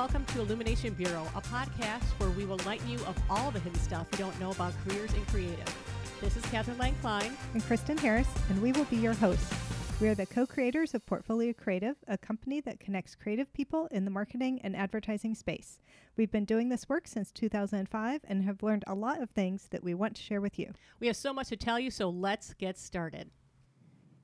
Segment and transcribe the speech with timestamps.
[0.00, 3.14] Hello, and, and welcome to Illumination Bureau, a podcast where we will enlighten you of
[3.28, 5.76] all the hidden stuff you don't know about careers in creative.
[6.22, 7.36] This is Catherine Lang Klein.
[7.52, 9.52] and Kristen Harris, and we will be your hosts.
[10.00, 14.06] We are the co creators of Portfolio Creative, a company that connects creative people in
[14.06, 15.78] the marketing and advertising space.
[16.16, 19.84] We've been doing this work since 2005 and have learned a lot of things that
[19.84, 20.72] we want to share with you.
[20.98, 23.30] We have so much to tell you, so let's get started.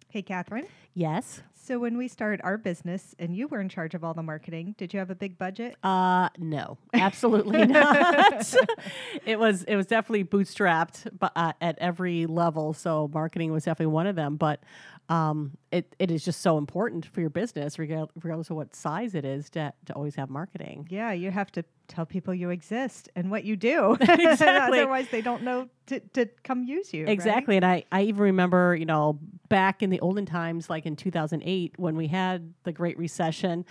[0.08, 0.66] Hey, Catherine.
[0.94, 1.42] Yes.
[1.54, 4.76] So, when we started our business and you were in charge of all the marketing,
[4.78, 5.74] did you have a big budget?
[5.82, 8.54] Uh no, absolutely not.
[9.26, 12.72] it was it was definitely bootstrapped, but uh, at every level.
[12.72, 14.36] So marketing was definitely one of them.
[14.36, 14.60] But
[15.08, 19.24] um, it it is just so important for your business, regardless of what size it
[19.24, 20.86] is, to to always have marketing.
[20.90, 23.96] Yeah, you have to tell people you exist and what you do.
[24.36, 24.80] Exactly.
[24.80, 27.04] Otherwise, they don't know to, to come use you.
[27.04, 27.12] right?
[27.12, 27.56] Exactly.
[27.56, 31.74] And I, I even remember, you know, back in the olden times, like in 2008,
[31.78, 33.64] when we had the Great Recession,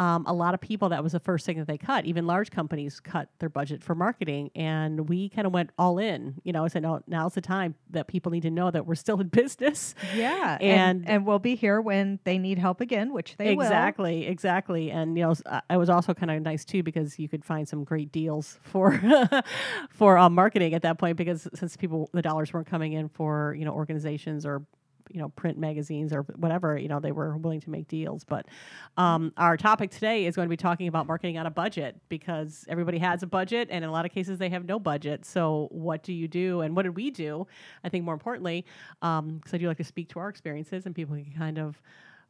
[0.00, 2.06] um, a lot of people, that was the first thing that they cut.
[2.06, 4.50] Even large companies cut their budget for marketing.
[4.54, 6.40] And we kind of went all in.
[6.42, 8.94] You know, I said, no, now's the time that people need to know that we're
[8.94, 9.94] still in business.
[10.16, 13.62] Yeah, And- and and we'll be here when they need help again, which they will.
[13.64, 14.90] exactly, exactly.
[14.90, 17.68] And you know, uh, it was also kind of nice too because you could find
[17.68, 18.98] some great deals for
[19.90, 23.54] for uh, marketing at that point because since people the dollars weren't coming in for
[23.58, 24.62] you know organizations or
[25.10, 28.24] you know print magazines or whatever you know they were willing to make deals.
[28.24, 28.46] But
[28.96, 32.64] um, our topic today is going to be talking about marketing on a budget because
[32.68, 35.24] everybody has a budget and in a lot of cases they have no budget.
[35.24, 37.46] So what do you do and what did we do
[37.84, 38.64] i think more importantly
[39.00, 41.80] because i do like to speak to our experiences and people can kind of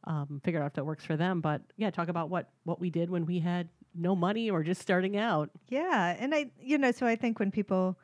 [0.05, 1.41] um, figure out if that works for them.
[1.41, 4.81] But yeah talk about what what we did when we had no money or just
[4.81, 5.49] starting out.
[5.67, 7.97] Yeah, and I, you know, so I think when people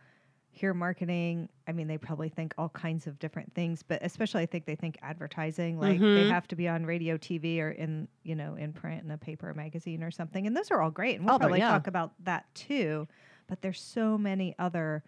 [0.58, 4.45] hear marketing, I mean, they probably think all kinds of different things, but especially I
[4.48, 6.36] think they think advertising, like they Mhm.
[6.36, 9.54] have to be on radio, TV, or in, you know, in print in a paper
[9.54, 10.48] magazine or something.
[10.48, 11.61] And those are all great, and we'll Oh, probably yeah.
[11.61, 13.08] talk about that too.
[13.48, 15.04] But there's so many other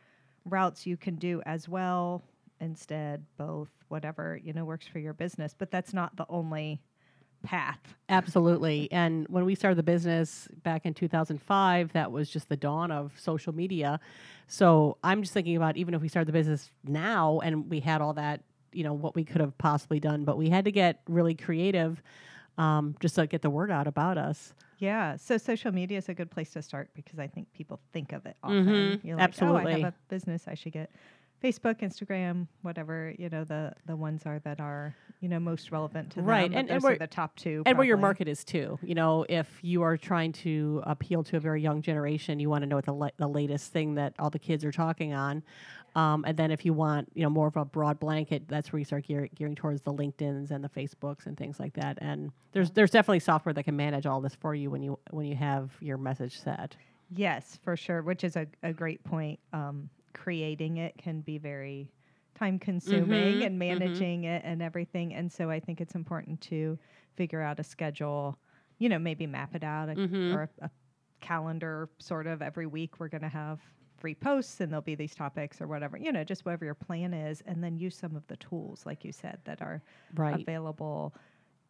[0.46, 2.24] routes you can do as well.
[2.62, 5.53] Instead, both, whatever you know works for your business.
[5.57, 6.81] But that's not the only
[7.44, 7.79] path.
[8.09, 8.91] Absolutely.
[8.91, 13.13] And when we started the business back in 2005, that was just the dawn of
[13.19, 14.00] social media.
[14.47, 18.01] So I'm just thinking about even if we started the business now and we had
[18.01, 18.41] all that,
[18.72, 22.01] you know, what we could have possibly done, but we had to get really creative
[22.57, 24.53] um, just to get the word out about us.
[24.79, 28.13] Yeah, so social media is a good place to start because I think people think
[28.13, 28.56] of it often.
[28.66, 29.81] Mhm, You're like, oh, I absolutely.
[29.81, 30.47] have a business.
[30.47, 30.89] I should get
[31.44, 36.11] Facebook, Instagram, whatever you know the the ones are that are you know most relevant
[36.11, 36.59] to Right, them.
[36.59, 37.63] and- and those where- the top two.
[37.66, 38.77] and where your market is too.
[38.81, 42.63] You know, if you are trying to appeal to a very young generation, you want
[42.63, 45.44] to know what the, la- the latest thing that all the kids are talking on.
[45.95, 48.77] Um, and then if you want, you know, more of a broad blanket, that's where
[48.79, 51.97] you start gear, gearing towards the LinkedIn's and the Facebooks and things like that.
[52.00, 55.25] And there's there's definitely software that can manage all this for you when you when
[55.25, 56.75] you have your message set.
[57.16, 58.03] Yes, for sure.
[58.03, 59.39] Which is a, a great point.
[59.51, 59.89] Um,
[60.19, 61.91] creating it can be very
[62.35, 65.13] time consuming Mhm, and managing it and everything.
[65.13, 66.78] And so I think it's important to
[67.16, 68.38] figure out a schedule.
[68.80, 70.31] You know, maybe map it out a, Mhm.
[70.31, 70.69] or a, a
[71.22, 73.00] calendar sort of every week.
[73.00, 73.59] We're going to have
[73.97, 75.97] free posts and there'll be these topics or whatever.
[75.97, 79.03] You know, just whatever your plan is, and then use some of the tools, like
[79.03, 79.81] you said, that are
[80.13, 80.50] Right.
[80.50, 81.13] available.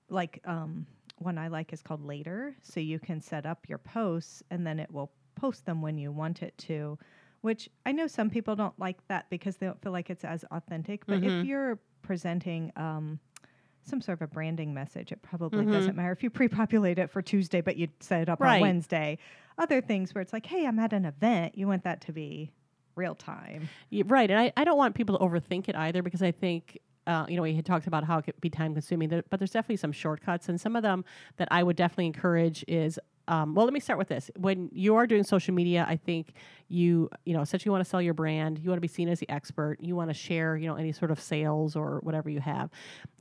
[0.09, 0.87] Like um,
[1.17, 4.79] one I like is called Later, so you can set up your posts and then
[4.79, 6.97] it will post them when you want it to.
[7.41, 10.43] Which I know some people don't like that because they don't feel like it's as
[10.51, 11.05] authentic.
[11.05, 11.39] But Mhm.
[11.41, 13.19] if you're presenting um,
[13.83, 15.71] some sort of a branding message, it probably Mhm.
[15.71, 16.29] doesn't matter if you
[16.69, 18.55] pre-populate it for Tuesday, but you set it up Right.
[18.55, 19.17] on Wednesday.
[19.57, 22.51] Other things where it's like, hey, I'm at an event, you want that to be
[22.95, 23.69] real time.
[23.89, 24.29] Yeah, right.
[24.29, 27.37] And I, I don't want people to overthink it either because I think, uh, you
[27.37, 29.77] know, we had talked about how it could be time consuming, there- but there's definitely
[29.77, 30.49] some shortcuts.
[30.49, 31.05] And some of them
[31.37, 32.99] that I would definitely encourage is,
[33.29, 34.31] um, well, let me start with this.
[34.37, 36.33] When you are doing social media, I think
[36.67, 38.57] you, you know, essentially want to sell your brand.
[38.57, 39.77] You want to be seen as the expert.
[39.79, 42.71] You want to share, you know, any sort of sales or whatever you have.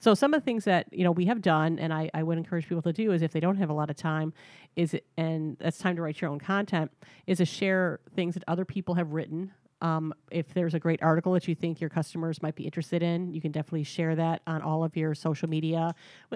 [0.00, 2.38] So some of the things that, you know, we have done and I, I would
[2.38, 4.32] encourage people to do is if they don't have a lot of time,
[4.76, 6.90] is it, and that's time to write your own content,
[7.26, 11.32] is to share things that other people have written um, if there's a great article
[11.34, 14.60] that you think your customers might be interested in, you can definitely share that on
[14.60, 15.94] all of your social media.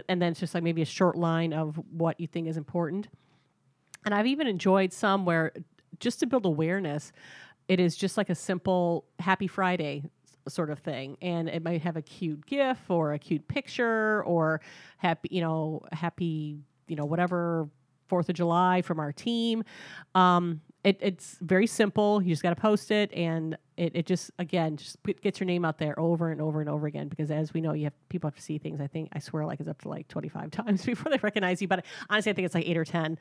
[0.09, 3.09] And then it's just like maybe a short line of what you think is important.
[4.05, 5.53] And I've even enjoyed some where
[6.01, 7.13] just to build awareness,
[7.69, 10.03] it is just like a simple Happy Friday
[10.49, 11.17] sort of thing.
[11.23, 14.61] And it might have a cute GIF or a cute picture or
[14.99, 16.59] happy, you know, happy,
[16.89, 17.69] you know, whatever
[18.09, 19.65] Fourth of July from our team.
[20.15, 22.21] Um, it, it's very simple.
[22.21, 25.47] You just got to post it, and it, it just again just put, gets your
[25.47, 28.09] name out there over and over and over again because as we know you have
[28.09, 30.51] people have to see things i think i swear like it's up to like 25
[30.59, 33.19] times before they recognize you but honestly i think it's like 8 or 10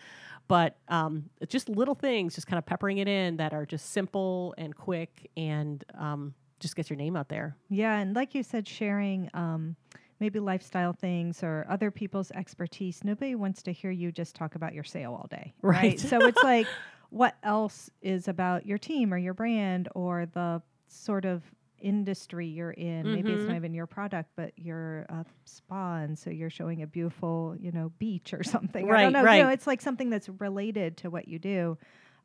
[0.48, 3.92] but um, it's just little things just kind of peppering it in that are just
[3.92, 8.44] simple and quick and um, just gets your name out there Yeah, and like you
[8.44, 9.76] said, sharing um,
[10.20, 13.04] maybe lifestyle things or other people's expertise.
[13.04, 16.00] Nobody wants to hear you just talk about your sale all day, Right.
[16.00, 16.68] so it's like,
[17.12, 21.44] what else is about your team or your brand or the sort of
[21.80, 23.12] industry you're in?
[23.14, 26.88] Maybe it's not even your product, but you're a spa, and so you're showing a
[26.88, 28.86] beautiful, you know, beach or something.
[28.86, 29.24] I Right, don't know.
[29.38, 31.78] You know, it's like something that's related to what you do.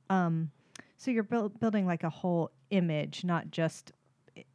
[0.09, 0.51] Um,
[0.99, 3.93] so you're build, building like a whole image, not just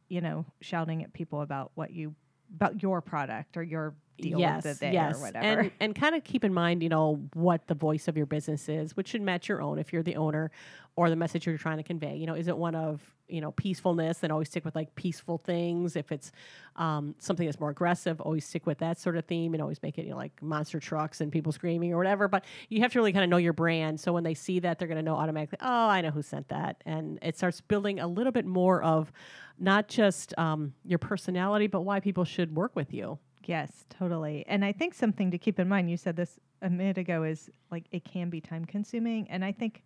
[0.08, 2.14] you know shouting at people about what you
[2.54, 5.16] about your product or your deal yes, the day yes.
[5.16, 5.60] or whatever.
[5.60, 8.68] And and kind of keep in mind, you know, what the voice of your business
[8.68, 10.50] is, which should match your own if you're the owner,
[10.96, 12.16] or the message you're trying to convey.
[12.16, 14.18] You know, is it one of you know peacefulness?
[14.18, 15.96] Then always stick with like peaceful things.
[15.96, 16.32] If it's
[16.76, 19.98] um, something that's more aggressive, always stick with that sort of theme, and always make
[19.98, 22.28] it you know like monster trucks and people screaming or whatever.
[22.28, 24.78] But you have to really kind of know your brand, so when they see that,
[24.78, 25.58] they're going to know automatically.
[25.60, 29.12] Oh, I know who sent that, and it starts building a little bit more of
[29.58, 33.18] not just um, your personality, but why people should work with you.
[33.48, 34.44] Yes, totally.
[34.46, 37.50] And I think something to keep in mind, you said this a minute ago, is
[37.70, 39.28] like it can be time consuming.
[39.30, 39.82] And I think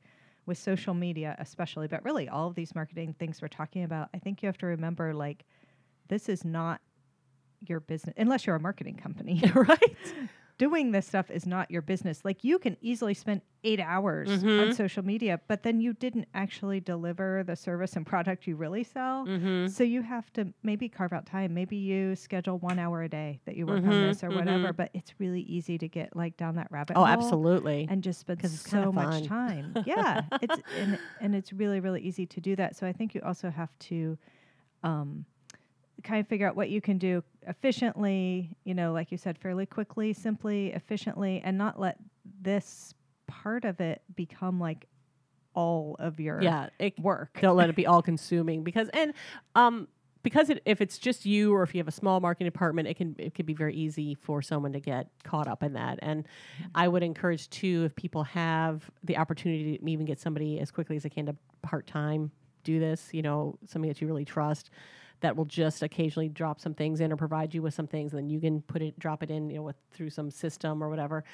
[0.46, 4.18] with social media, especially, but really all of these marketing things we're talking about, I
[4.18, 5.44] think you have to remember like
[6.08, 6.80] this is not
[7.66, 9.42] your business unless you're a marketing company.
[9.54, 9.96] right?
[10.58, 12.24] Doing this stuff is not your business.
[12.24, 14.74] Like you can easily spend eight hours on Mhm.
[14.74, 19.26] social media, but then you didn't actually deliver the service and product you really sell.
[19.26, 19.66] Mm-hmm.
[19.66, 21.52] So you have to maybe carve out time.
[21.52, 24.72] Maybe you schedule one hour a day that you work on Mhm, this or whatever.
[24.72, 24.76] mhm.
[24.76, 27.04] But it's really easy to get like down that rabbit hole.
[27.04, 27.86] Oh, hole absolutely.
[27.90, 29.74] and just spend so much time.
[29.84, 32.76] yeah, it's and, and it's really really easy to do that.
[32.76, 34.16] So I think you also have to
[34.82, 35.24] um,
[36.02, 38.50] kind of figure out what you can do efficiently.
[38.64, 41.98] You know, like you said, fairly quickly, simply, efficiently, and not let
[42.40, 42.94] this
[43.26, 44.86] part of it become like
[45.54, 47.38] all of your yeah, it, work.
[47.40, 49.14] don't let it be all consuming because and
[49.54, 49.88] um
[50.22, 52.94] because it, if it's just you or if you have a small marketing department, it
[52.94, 56.00] can it can be very easy for someone to get caught up in that.
[56.02, 56.26] And
[56.74, 60.96] I would encourage too if people have the opportunity to even get somebody as quickly
[60.96, 62.32] as they can to part time
[62.64, 63.10] do this.
[63.12, 64.70] You know, somebody that you really trust
[65.20, 68.18] that will just occasionally drop some things in or provide you with some things, and
[68.22, 70.88] then you can put it drop it in you know with through some system or
[70.88, 71.24] whatever.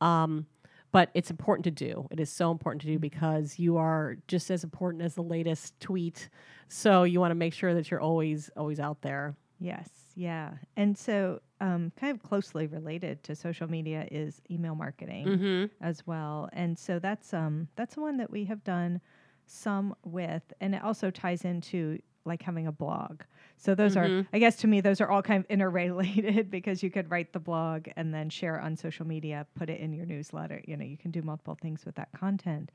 [0.00, 0.46] Um,
[0.92, 2.06] but it's important to do.
[2.12, 5.78] It is so important to do because you are just as important as the latest
[5.80, 6.28] tweet.
[6.68, 9.34] So you want to make sure that you're always always out there.
[9.58, 10.50] Yes, yeah.
[10.76, 15.84] And so, um, kind of closely related to social media is email marketing Mm-hmm.
[15.84, 16.48] as well.
[16.52, 19.00] And so that's um that's one that we have done
[19.46, 23.22] some with, and it also ties into like having a blog.
[23.58, 24.26] So those are, Mhm.
[24.32, 27.40] I guess, to me, those are all kind of interrelated because you could write the
[27.40, 30.62] blog and then share on social media, put it in your newsletter.
[30.66, 32.70] You know, you can do multiple things with that content.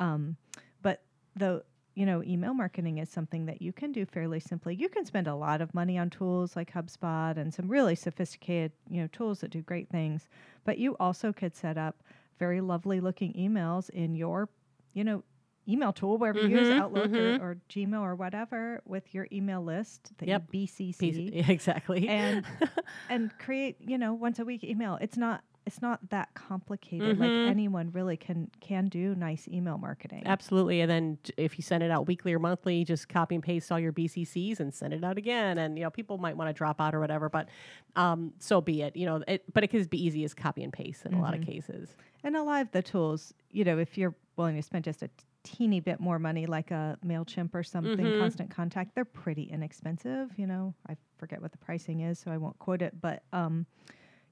[0.00, 0.36] Um,
[0.82, 1.02] but
[1.36, 4.72] the you know, email marketing is something that you can do fairly simply.
[4.72, 8.70] You can spend a lot of money on tools like HubSpot and some really sophisticated,
[8.88, 10.28] you know, tools that do great things.
[10.62, 12.04] But you also could set up
[12.38, 14.48] very lovely looking emails in your,
[14.92, 15.24] you know,
[15.68, 17.38] email tool, wherever you use Outlook mhm.
[17.40, 20.44] or, or Gmail or whatever, with your email list that Yep.
[20.52, 22.08] you BCC exactly.
[22.08, 22.44] and
[23.10, 24.98] and create, you know, once a week email.
[25.00, 27.18] It's not it's not that complicated.
[27.18, 27.20] Mhm.
[27.20, 30.22] Like anyone really can can do nice email marketing.
[30.24, 30.80] Absolutely.
[30.80, 33.78] And then if you send it out weekly or monthly, just copy and paste all
[33.78, 35.58] your BCCs and send it out again.
[35.58, 37.50] And, you know, people might want to drop out or whatever, but
[37.96, 38.96] um, so be it.
[38.96, 41.34] You know, it, but it can be easy as copy and paste in a lot
[41.34, 41.46] of Mhm.
[41.46, 41.94] cases.
[42.24, 45.08] And a lot of the tools, you know, if you're willing to spend just a
[45.08, 45.14] t-
[45.56, 48.18] teeny bit more money, like a MailChimp or something, Mhm.
[48.18, 50.30] constant contact, they're pretty inexpensive.
[50.36, 53.66] You know, I forget what the pricing is, so I won't quote it, but, um,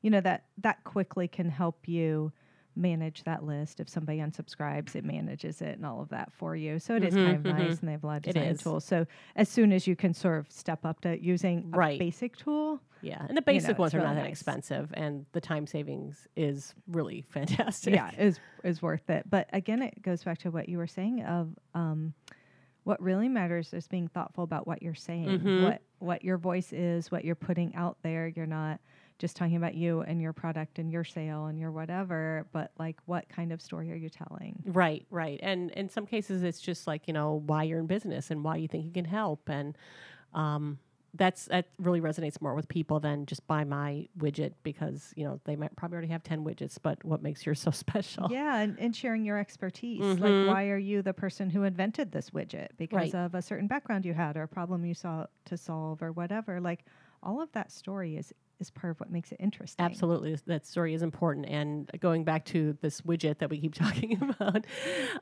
[0.02, 2.32] you know, that, that quickly can help you
[2.76, 3.80] manage that list.
[3.80, 6.78] If somebody unsubscribes, it manages it and all of that for you.
[6.78, 7.58] So it is kind of Mhm, mhm.
[7.58, 8.84] nice, and they have a lot of design tools.
[8.84, 12.80] So as soon as you can sort of step up to using a basic tool,
[13.02, 13.24] Yeah.
[13.28, 14.90] And the basic it's ones are really not that expensive.
[14.94, 17.94] And the time savings is really fantastic.
[17.94, 21.22] yeah is is worth it but again it goes back to what you were saying
[21.24, 22.14] of um
[22.84, 25.62] what really matters is being thoughtful about what you're saying Mhm.
[25.62, 28.80] what what your voice is what you're putting out there you're not
[29.18, 32.96] just talking about you and your product and your sale and your whatever but like
[33.06, 35.38] what kind of story are you telling Right, right.
[35.42, 38.56] And in some cases, it's just like, you know, why you're in business and why
[38.56, 39.76] you think you can help and
[40.34, 40.78] um,
[41.14, 45.40] that's that really resonates more with people than just buy my widget because you know
[45.44, 48.78] they might probably already have 10 widgets but what makes yours so special Yeah, and,
[48.78, 50.02] and sharing your expertise.
[50.02, 50.20] Mhm.
[50.20, 52.52] Like, why are you the person who invented this widget?
[52.54, 52.76] Right.
[52.76, 56.12] Because of a certain background you had or a problem you saw to solve or
[56.12, 56.60] whatever.
[56.60, 56.84] Like,
[57.22, 59.84] all of that story is is part of what makes it interesting.
[59.84, 61.46] Absolutely, that story is important.
[61.46, 64.66] And going back to this widget that we keep talking about,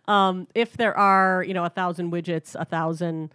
[0.06, 3.34] um, if there are you know a thousand widgets, a thousand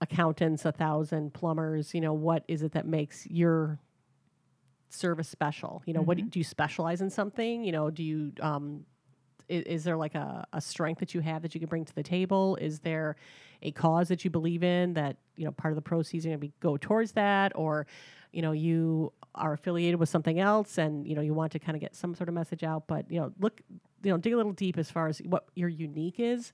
[0.00, 3.78] accountants, a thousand plumbers, you know what is it that makes your
[4.90, 5.82] service special?
[5.86, 7.64] You know, what do, do you specialize in something?
[7.64, 8.84] You know, do you um,
[9.48, 11.94] is, is there like a, a strength that you have that you can bring to
[11.94, 12.56] the table?
[12.56, 13.16] Is there
[13.62, 16.38] a cause that you believe in that you know part of the proceeds are going
[16.38, 17.86] to be go towards that, or
[18.32, 21.76] you know you are affiliated with something else and you know you want to kind
[21.76, 23.60] of get some sort of message out, but you know look
[24.02, 26.52] you know dig a little deep as far as what your unique is.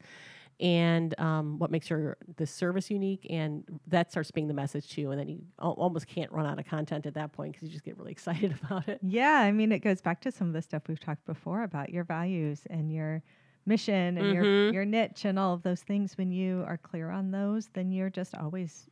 [0.61, 5.11] And um, what makes your the service unique, and that starts being the message too.
[5.11, 7.73] And then you al- almost can't run out of content at that point because you
[7.73, 9.00] just get really excited about it.
[9.02, 11.90] Yeah, I mean, it goes back to some of the stuff we've talked before about
[11.90, 13.21] your values and your
[13.66, 14.73] mission and your Mhm.
[14.73, 16.16] your niche and all of those things.
[16.16, 18.88] When you are clear on those, then you're just always,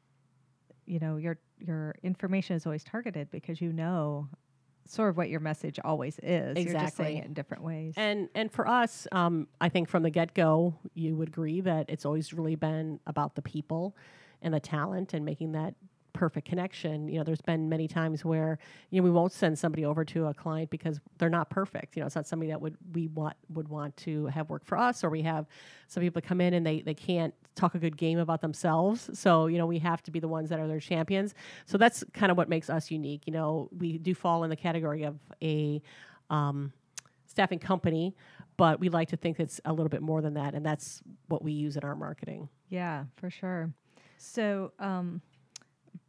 [0.87, 4.29] you know, your your information is always targeted because you know
[4.87, 6.57] sort of what your message always is.
[6.57, 6.63] Exactly.
[6.63, 7.95] You're just saying it in different ways.
[7.97, 11.87] And and for us, um, I think from the get go, you would agree that
[11.89, 13.97] it's always really been about the people
[14.43, 15.75] and the talent and making that
[16.13, 17.09] perfect connection.
[17.09, 18.59] You know, there's been many times where
[18.91, 21.97] you know we won't send somebody over to a client because they're not perfect.
[21.97, 24.79] You know, it's not somebody that would we want would want to have work for
[24.79, 25.47] us, or we have
[25.89, 29.11] some people come in and they they can't talk a good game about themselves.
[29.19, 31.35] So you know, we have to be the ones that are their champions.
[31.67, 33.27] So that's kind of what makes us unique.
[33.27, 35.83] You know, we do fall in the category of a
[36.31, 36.73] um,
[37.27, 38.15] staffing company,
[38.57, 41.43] but we like to think it's a little bit more than that, and that's what
[41.43, 42.49] we use in our marketing.
[42.69, 43.73] Yeah, for sure.
[44.19, 45.21] So, um,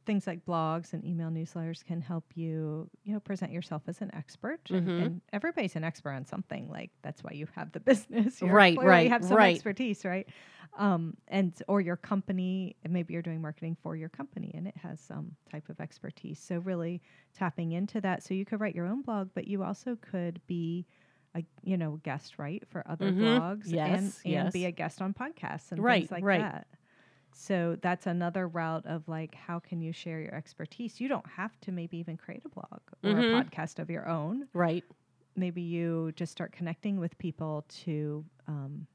[0.05, 4.13] things like blogs and email newsletters can help you, you know, present yourself as an
[4.13, 4.71] expert.
[4.71, 5.13] And, Mhm.
[5.15, 6.69] and everybody's an expert on something.
[6.69, 8.41] Like that's why you have the business.
[8.41, 9.41] You're Right, right, have some right.
[9.41, 10.27] expertise, right?
[10.77, 14.99] Um, and or your company, maybe you're doing marketing for your company, and it has
[14.99, 16.39] some type of expertise.
[16.39, 17.01] So really
[17.33, 18.23] tapping into that.
[18.23, 20.87] So you could write your own blog, but you also could be.
[21.35, 23.11] A, you know, guest right for other Mhm.
[23.11, 24.65] blogs and, Yes, and be yes.
[24.65, 26.33] a guest on podcasts and Right, things like right.
[26.33, 26.67] that.
[27.33, 31.01] So that's another route of like, how can you share your expertise?
[31.01, 33.31] You don't have to maybe even create a blog or Mhm.
[33.31, 34.47] a podcast of your own.
[34.53, 34.83] Right.
[35.35, 38.85] Maybe you just start connecting with people to um,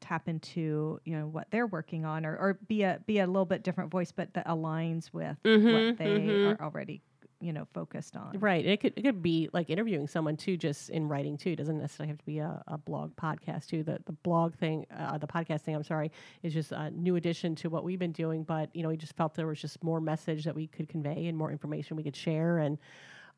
[0.00, 3.44] tap into you know what they're working on, or, or be a be a little
[3.44, 6.44] bit different voice, but that aligns with Mhm, what they mhm.
[6.46, 7.02] are already
[7.40, 8.38] you know focused on.
[8.38, 8.64] Right.
[8.64, 11.50] It could it could be like interviewing someone too, just in writing too.
[11.50, 13.82] It doesn't necessarily have to be a, a blog podcast too.
[13.82, 15.74] The the blog thing, uh, the podcast thing.
[15.74, 18.44] I'm sorry, is just a new addition to what we've been doing.
[18.44, 21.26] But you know, we just felt there was just more message that we could convey
[21.26, 22.78] and more information we could share, and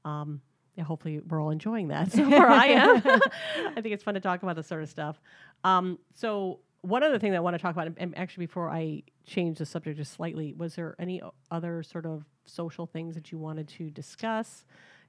[0.04, 0.40] um,
[0.74, 2.12] yeah, hopefully we're all enjoying that.
[2.12, 3.02] So far, I am.
[3.76, 5.20] I think it's fun to talk about this sort of stuff.
[5.64, 9.02] Um, so one other thing that I want to talk about, and- actually before I
[9.26, 13.38] change the subject just slightly, was there any other sort of social things that you
[13.38, 14.64] wanted to discuss?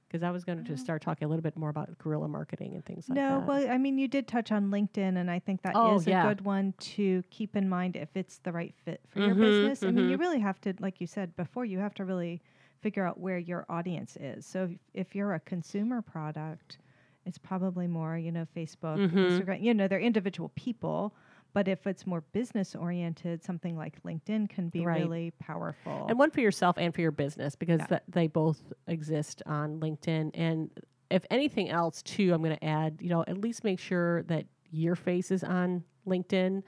[0.08, 2.74] Because I was going to just start talking a little bit more about guerrilla marketing
[2.74, 3.52] and things like no, that.
[3.52, 6.00] No, well, I mean, you did touch on LinkedIn, and I think that is Oh,
[6.06, 6.14] a yeah.
[6.14, 9.84] good one to keep in mind if it's the right fit for your Mhm, business.
[9.84, 10.18] I mean, you mhm.
[10.18, 12.40] really have to, like you said before, you have to really
[12.80, 14.46] figure out where your audience is.
[14.46, 14.70] So if,
[15.08, 16.78] if you're a consumer product,
[17.26, 19.14] it's probably more, you know, Facebook, Mhm.
[19.22, 21.14] Instagram, you know, they're individual people.
[21.54, 25.00] But if it's more business oriented, something like LinkedIn can be Right.
[25.00, 26.06] really powerful.
[26.08, 27.86] and one for yourself and for your business because Yeah.
[27.90, 30.32] that they both exist on LinkedIn.
[30.34, 30.70] And
[31.10, 34.46] if anything else, too, I'm going to add, you know, at least make sure that
[34.70, 36.62] your face is on LinkedIn.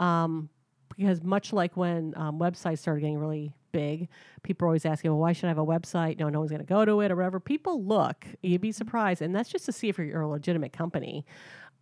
[0.00, 0.50] Um,
[0.96, 4.08] because much like when um, websites started getting really big,
[4.42, 6.18] people are always asking, well, why should I have a website?
[6.18, 7.38] No, no one's going to go to it or whatever.
[7.38, 9.20] People look, you'd be surprised.
[9.20, 11.26] And that's just to see if you're a legitimate company.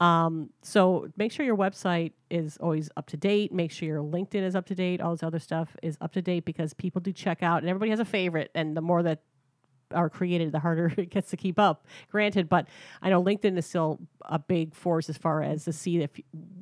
[0.01, 3.53] Um, so make sure your website is always up to date.
[3.53, 5.01] Make sure your LinkedIn is up to date.
[5.01, 7.91] All this other stuff is up to date because people do check out, and everybody
[7.91, 8.51] has a favorite.
[8.55, 9.21] And the more that
[9.95, 11.87] are created, the harder it gets to keep up.
[12.11, 12.69] Granted, but
[13.03, 16.11] I know LinkedIn is still a big force as far as to see if,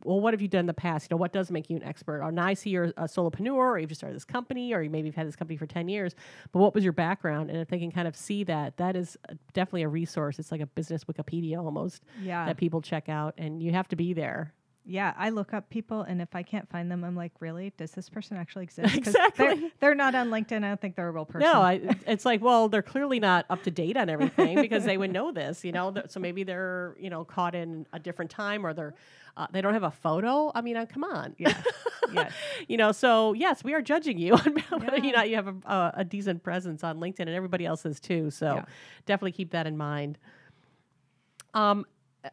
[0.04, 1.10] well, what have you done in the past?
[1.10, 2.22] You know, what does make you an expert?
[2.22, 4.90] Or now I see you're a solopreneur, or you've just started this company, or you
[4.90, 6.14] maybe you've had this company for ten years.
[6.52, 7.50] But what was your background?
[7.50, 10.38] And if they can kind of see that, that is uh, definitely a resource.
[10.38, 12.46] It's like a business Wikipedia almost yeah.
[12.46, 14.52] that people check out, and you have to be there.
[14.84, 17.72] Yeah, I look up people, and if I can't find them, I'm like, really?
[17.76, 18.96] Does this person actually exist?
[18.96, 19.46] Exactly.
[19.46, 20.64] They're, they're not on LinkedIn.
[20.64, 21.48] I don't think they're a real person.
[21.48, 24.96] No, I, it's like, well, they're clearly not up to date on everything because they
[24.98, 25.94] would know this, you know.
[26.08, 28.94] So maybe they're, you know, caught in a different time or they're,
[29.36, 30.50] uh, they don't have a photo.
[30.52, 31.64] I mean, uh, come on, Yes.
[32.12, 32.32] Yes.
[32.68, 32.90] you know.
[32.92, 35.12] So yes, we are judging you on whether or Yeah.
[35.12, 38.30] not you have a, a, a decent presence on LinkedIn, and everybody else is too.
[38.30, 38.64] So Yeah.
[39.06, 40.18] definitely keep that in mind.
[41.54, 41.86] Um,
[42.24, 42.28] uh,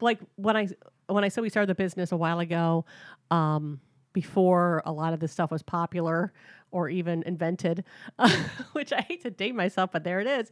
[0.00, 0.68] like when I
[1.06, 2.84] when I said we started the business a while ago,
[3.30, 3.80] um,
[4.12, 6.32] before a lot of this stuff was popular
[6.70, 7.84] or even invented,
[8.72, 10.48] which I hate to date myself, but there it is.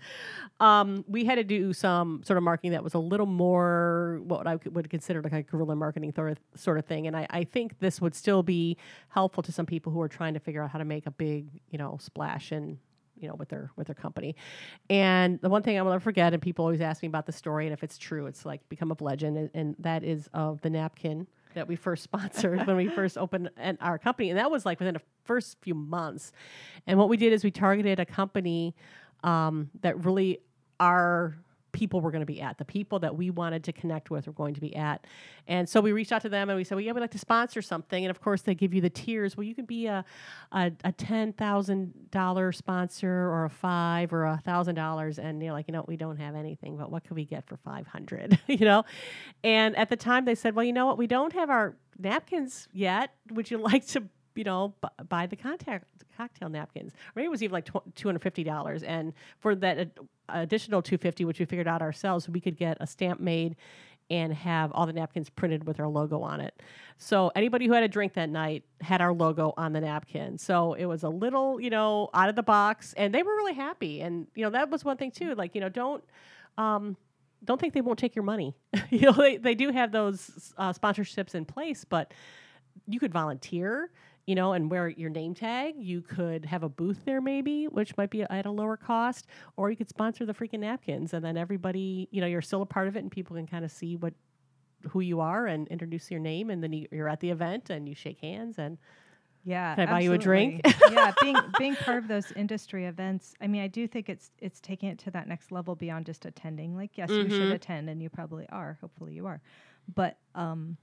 [0.61, 4.47] Um, we had to do some sort of marketing that was a little more what
[4.47, 6.13] I would consider like a guerrilla marketing
[6.57, 7.07] sort of, thing.
[7.07, 8.77] And I, I think this would still be
[9.09, 11.49] helpful to some people who are trying to figure out how to make a big,
[11.71, 12.79] you know, splash in
[13.25, 14.37] you know with their with their company.
[14.89, 17.33] And the one thing i will never forget and people always ask me about the
[17.33, 20.61] story and if it's true it's like become a legend and, and that is of
[20.61, 24.31] the napkin that we first sponsored when we first opened an, our company.
[24.31, 26.33] And that was like within the first few months.
[26.87, 28.75] And what we did is we targeted a company
[29.23, 30.41] um, that really
[30.79, 31.37] our
[31.75, 34.33] people were going to be at the people that we wanted to connect with were
[34.33, 35.07] going to be at.
[35.47, 37.19] And so we reached out to them and we said well yeah we'd like to
[37.19, 38.05] sponsor something.
[38.05, 39.37] And of course they give you the tiers.
[39.37, 40.05] Well you can be a,
[40.53, 45.19] a, a $10000 sponsor or a five or a thousand dollars.
[45.19, 47.57] And you're like you know we don't have anything but what could we get for
[47.59, 48.85] 500 you know?
[49.43, 50.97] And at the time they said well you know what?
[50.97, 53.11] We don't have our napkins yet.
[53.31, 54.05] Would you like to
[54.35, 55.87] you know b- buy the contact
[56.17, 56.93] cocktail napkins.
[57.15, 59.99] Maybe it was even like tw- $250 and for that ad-
[60.29, 63.57] additional 250 which we figured out ourselves we could get a stamp made
[64.11, 66.63] and have all the napkins printed with our logo on it.
[66.99, 70.37] So anybody who had a drink that night had our logo on the napkin.
[70.37, 72.93] So it was a little you know out of the box.
[72.97, 74.01] And they were really happy.
[74.01, 76.05] And you know that was one thing too like you know don't
[76.59, 76.97] um,
[77.45, 78.55] don't think they won't take your money.
[78.91, 82.13] You know they, they do have those uh, sponsorships in place but
[82.87, 83.91] you could volunteer
[84.27, 87.97] you know and wear your name tag you could have a booth there maybe which
[87.97, 89.27] might be at a lower cost
[89.57, 92.67] or you could sponsor the freaking napkins and then everybody you know you're still a
[92.67, 94.15] part of it and people can kind of see what
[94.91, 97.89] who you are and introduce your name and then you, you're at the event and
[97.89, 98.79] you shake hands and
[99.47, 99.75] Yeah.
[99.75, 100.63] Can I buy you a drink?
[100.91, 103.35] yeah, being being part of those industry events.
[103.43, 106.25] I mean, I do think it's it's taking it to that next level beyond just
[106.25, 106.75] attending.
[106.77, 107.55] Like, yes, you should Mhm.
[107.55, 108.79] attend, and you probably are.
[108.81, 109.41] Hopefully, you are.
[109.95, 110.79] But um,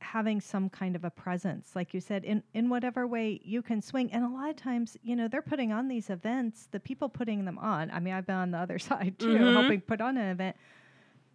[0.00, 3.80] having some kind of a presence, like you said, in in whatever way you can
[3.82, 4.12] swing.
[4.12, 6.68] And a lot of times, you know, they're putting on these events.
[6.70, 7.90] The people putting them on.
[7.90, 9.52] I mean, I've been on the other side too, Mhm.
[9.52, 10.56] helping put on an event.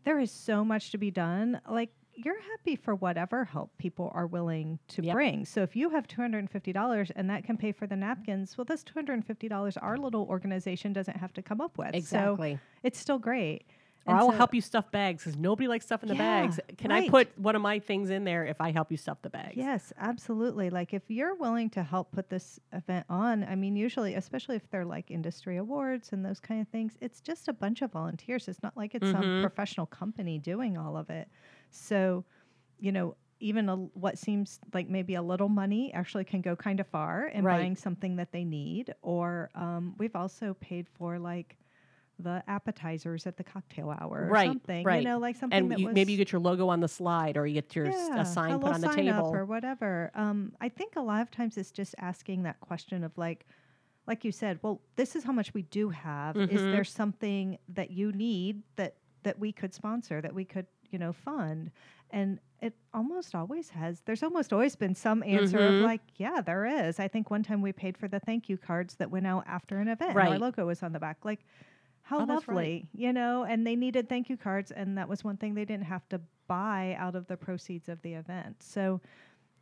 [0.03, 1.61] There is so much to be done.
[1.69, 5.13] Like you're happy for whatever help people are willing to Yep.
[5.13, 5.45] bring.
[5.45, 9.77] So if you have $250 and that can pay for the napkins, well, this $250
[9.77, 11.99] our little organization doesn't have to come up with.
[11.99, 13.65] So exactly it's still great.
[14.05, 16.15] Or And I will so- help you stuff bags because nobody likes stuff in the
[16.15, 16.59] Yeah, bags.
[16.77, 19.29] Can I put one of my things in there if I help you stuff the
[19.29, 19.55] bags?
[19.57, 20.69] Yes, absolutely.
[20.69, 24.69] Like if you're willing to help put this event on, I mean, usually, especially if
[24.69, 28.47] they're like industry awards and those kind of things, it's just a bunch of volunteers.
[28.47, 29.41] It's not like it's some Mhm.
[29.41, 31.27] professional company doing all of it.
[31.71, 32.25] So,
[32.79, 36.79] you know, even a, what seems like maybe a little money actually can go kind
[36.79, 37.57] of far in Right.
[37.57, 38.93] buying something that they need.
[39.01, 41.57] Or um, we've also paid for like
[42.19, 44.85] the appetizers at the cocktail hour or Right, something.
[44.85, 44.99] right.
[45.03, 46.87] You know, like something and that you, was maybe you get your logo on the
[46.87, 49.35] slide or you get your yeah, a sign put on the little sign up table.
[49.35, 50.11] or whatever.
[50.15, 53.45] Um, I think a lot of times it's just asking that question of like,
[54.07, 56.37] like you said, well, this is how much we do have.
[56.37, 56.71] Is Mhm.
[56.71, 61.11] there something that you need that that we could sponsor, that we could, you know,
[61.11, 61.71] fund?
[62.11, 64.01] And it almost always has.
[64.01, 65.77] There's almost always been some answer Mhm.
[65.79, 66.99] of like, yeah, there is.
[66.99, 69.79] I think one time we paid for the thank you cards that went out after
[69.79, 70.11] an event.
[70.11, 71.25] and our logo was on the back.
[71.25, 71.43] Like,
[72.07, 72.55] how Oh, that's right.
[72.55, 73.43] lovely, you know?
[73.43, 76.21] And they needed thank you cards, and that was one thing they didn't have to
[76.47, 78.61] buy out of the proceeds of the event.
[78.61, 79.01] So,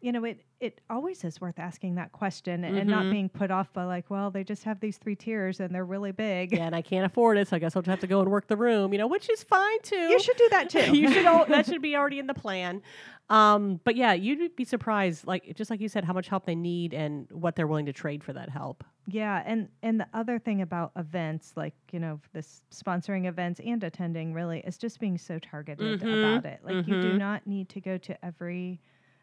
[0.02, 3.12] you know, it it always is worth asking that question and not Mhm.
[3.12, 6.12] being put off by like, well, they just have these three tiers and they're really
[6.12, 6.52] big.
[6.52, 8.30] yeah, and I can't afford it, so I guess I'll just have to go and
[8.30, 9.96] work the room, you know, which is fine too.
[9.96, 10.80] You should do that too.
[10.98, 11.26] you should.
[11.26, 12.82] al- that should be already in the plan.
[13.30, 16.56] Um, but yeah, you'd be surprised, like just like you said, how much help they
[16.56, 18.84] need and what they're willing to trade for that help.
[19.06, 23.84] Yeah, and and the other thing about events, like you know, this sponsoring events and
[23.84, 26.64] attending, really, is just being so targeted Mhm, about it.
[26.64, 27.18] Like you do mhm.
[27.18, 28.80] not need to go to every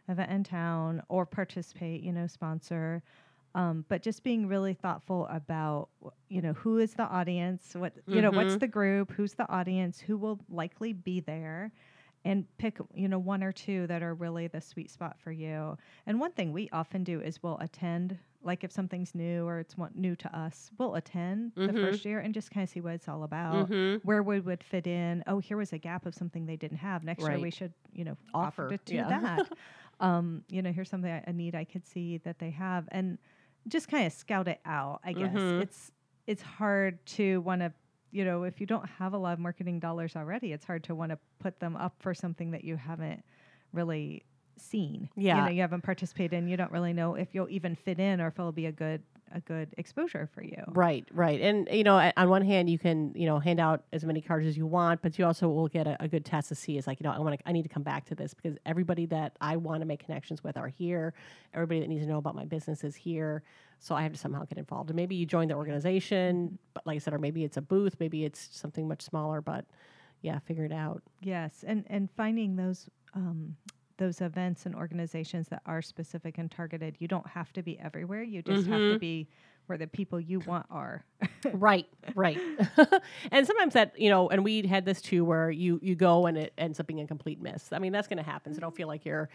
[0.09, 2.03] event in town or participate.
[2.03, 3.03] You know, sponsor.
[3.55, 5.89] Um, but just being really thoughtful about,
[6.29, 8.59] you know, who is the audience, what, you know, what's Mhm.
[8.59, 11.73] the group, who's the audience, who will likely be there,
[12.25, 15.77] and pick you know one or two that are really the sweet spot for you
[16.07, 19.77] and one thing we often do is we'll attend like if something's new or it's
[19.77, 21.81] one, new to us we'll attend the Mhm.
[21.83, 24.01] first year and just kind of see what it's all about Mhm.
[24.05, 27.05] where we would fit in oh here was a gap of something they didn't have
[27.05, 29.09] next year we should you know offer, Offer, to do yeah.
[29.21, 29.49] that
[30.01, 33.19] um you know here's something I- a need i could see that they have and
[33.69, 35.61] just kind of scout it out i guess Mhm.
[35.63, 35.93] it's
[36.27, 37.73] it's hard to want to
[38.11, 40.95] you know if you don't have a lot of marketing dollars already it's hard to
[40.95, 43.23] want to put them up for something that you haven't
[43.73, 44.25] really
[44.61, 45.45] seen you Yeah.
[45.45, 48.29] know you haven't participated in you don't really know if you'll even fit in or
[48.29, 51.41] if it'll be a good a good exposure for you Right, right.
[51.41, 54.45] And you know, on one hand, you can you know hand out as many cards
[54.45, 56.77] as you want, but you also will get a, a good test to see.
[56.77, 58.59] Is like you know, I want to, I need to come back to this because
[58.67, 61.15] everybody that I want to make connections with are here.
[61.55, 63.45] Everybody that needs to know about my business is here.
[63.79, 64.91] So I have to somehow get involved.
[64.91, 67.95] And maybe you join the organization, but like I said, or maybe it's a booth,
[68.01, 69.41] maybe it's something much smaller.
[69.41, 69.65] But
[70.23, 71.05] yeah, figure it out.
[71.21, 73.55] Yes, and and finding those um,
[74.01, 76.97] those events and organizations that are specific and targeted.
[76.99, 78.25] You don't have to be everywhere.
[78.25, 79.01] You just have to Mhm.
[79.01, 79.29] be
[79.67, 81.05] where the people you want are.
[81.53, 81.87] right
[82.17, 82.39] right
[83.31, 86.37] and sometimes that you know and we had this too where you you go and
[86.37, 88.75] it ends up being a complete miss i mean that's going to happen so don't
[88.75, 89.29] feel like you're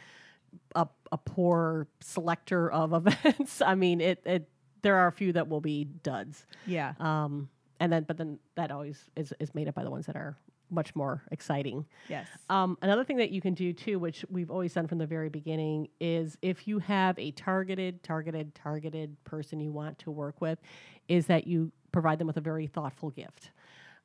[0.75, 4.49] a, a poor selector of events i mean it it
[4.81, 7.47] there are a few that will be duds yeah, um
[7.79, 10.35] and then but then that always is is made up by the ones that are
[10.75, 14.73] much more exciting yes, um, another thing that you can do too, which we've always
[14.73, 19.71] done from the very beginning, is if you have a targeted, targeted, targeted person you
[19.71, 20.59] want to work with,
[21.07, 23.51] is that you provide them with a very thoughtful gift.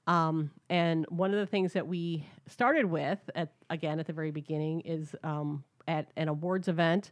[0.07, 4.31] Um, and one of the things that we started with, at again at the very
[4.31, 7.11] beginning, is um, at an awards event.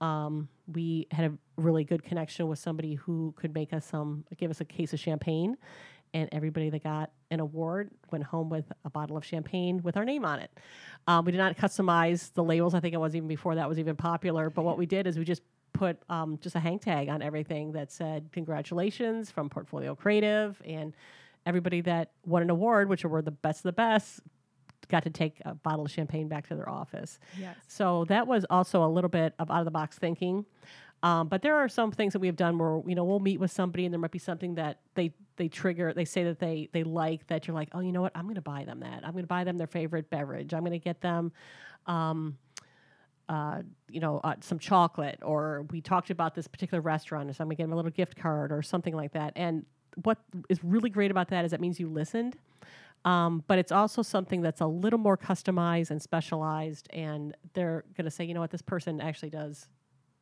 [0.00, 4.50] Um, we had a really good connection with somebody who could make us some, give
[4.50, 5.56] us a case of champagne,
[6.12, 10.04] and everybody that got an award went home with a bottle of champagne with our
[10.04, 10.50] name on it.
[11.06, 12.74] Um, we did not customize the labels.
[12.74, 14.50] I think it was even before that was even popular.
[14.50, 17.72] But what we did is we just put um, just a hang tag on everything
[17.72, 20.94] that said congratulations from Portfolio Creative and
[21.44, 24.20] everybody that won an award, which were the best of the best,
[24.88, 27.18] got to take a bottle of champagne back to their office.
[27.38, 30.44] yes, So that was also a little bit of out of the box thinking.
[31.06, 33.38] Um, but there are some things that we have done where you know we'll meet
[33.38, 36.68] with somebody and there might be something that they they trigger they say that they
[36.72, 38.10] they like that you're like oh you know what?
[38.16, 39.04] I'm going to buy them that.
[39.04, 40.52] I'm going to buy them their favorite beverage.
[40.52, 41.30] I'm going to get them
[41.86, 42.36] um,
[43.28, 47.46] uh, you know uh, some chocolate or we talked about this particular restaurant so I'm
[47.46, 49.32] going to get them a little gift card or something like that.
[49.36, 49.64] And
[50.02, 52.36] what is really great about that is that means you listened
[53.04, 58.06] um, but it's also something that's a little more customized and specialized and they're going
[58.06, 58.50] to say you know what?
[58.50, 59.68] This person actually does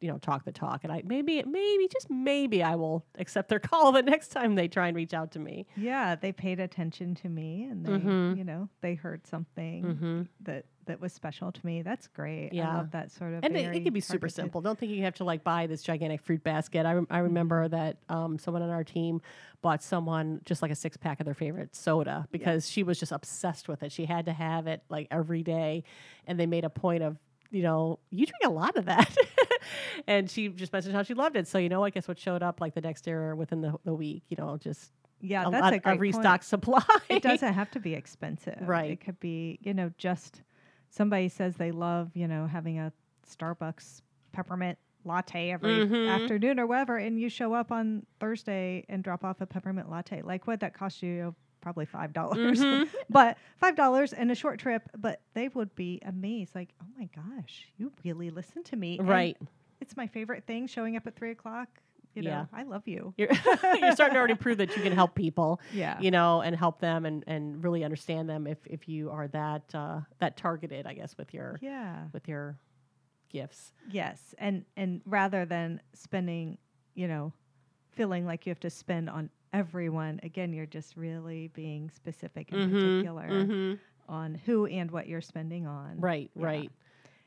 [0.04, 3.58] you know talk the talk and i maybe maybe just maybe i will accept their
[3.70, 6.14] call the next time they try and reach out to me yeah.
[6.14, 8.36] They paid attention to me, and they, Mhm.
[8.36, 10.22] you know, they heard something mm-hmm.
[10.42, 11.80] that that was special to me.
[11.82, 12.50] That's great.
[12.52, 12.76] I Yeah.
[12.76, 13.42] love that sort of.
[13.44, 15.82] and it, it can be super simple don't think you have to like buy this
[15.82, 19.20] gigantic fruit basket i, rem- I remember that um, someone on our team
[19.62, 23.12] bought someone just like a six pack of their favorite soda because she was just
[23.12, 25.84] obsessed with it she had to have it like every day
[26.26, 27.16] and they made a point of
[27.50, 29.14] you know you drink a lot of that
[30.06, 32.42] and she just mentioned how she loved it so you know i guess what showed
[32.42, 35.50] up like the next day or within the, the week you know just Yeah, a,
[35.50, 36.44] that's lot- a great restock point.
[36.44, 38.58] supply it doesn't have to be expensive.
[38.60, 38.90] Right.
[38.92, 40.42] It could be, you know, just
[40.90, 42.92] somebody says they love, you know, having a
[43.28, 46.08] Starbucks peppermint latte every Mhm.
[46.10, 50.22] afternoon or whatever, and you show up on Thursday and drop off a peppermint latte.
[50.22, 52.60] Like what that cost you probably five dollars.
[52.60, 52.88] Mhm.
[53.10, 57.08] but five dollars and a short trip, but they would be amazed, like, oh my
[57.16, 58.98] gosh, you really listen to me.
[58.98, 59.36] And right
[59.80, 61.68] it's my favorite thing showing up at three o'clock.
[62.14, 62.44] You know, Yeah.
[62.52, 63.12] I love you.
[63.18, 63.28] you're,
[63.80, 65.98] you're starting to already prove that you can help people Yeah.
[66.00, 69.74] you know, and help them and, and really understand them if, if you are that
[69.74, 72.04] uh, that targeted, I guess, with your Yeah.
[72.12, 72.56] with your
[73.30, 73.72] gifts.
[73.90, 76.58] Yes, and and rather than spending,
[76.94, 77.32] you know,
[77.92, 82.62] feeling like you have to spend on everyone, again, you're just really being specific and
[82.62, 83.80] Mhm, particular mhm.
[84.08, 86.06] on who and what you're spending on.
[86.06, 86.62] Right, Yeah.
[86.62, 86.72] right.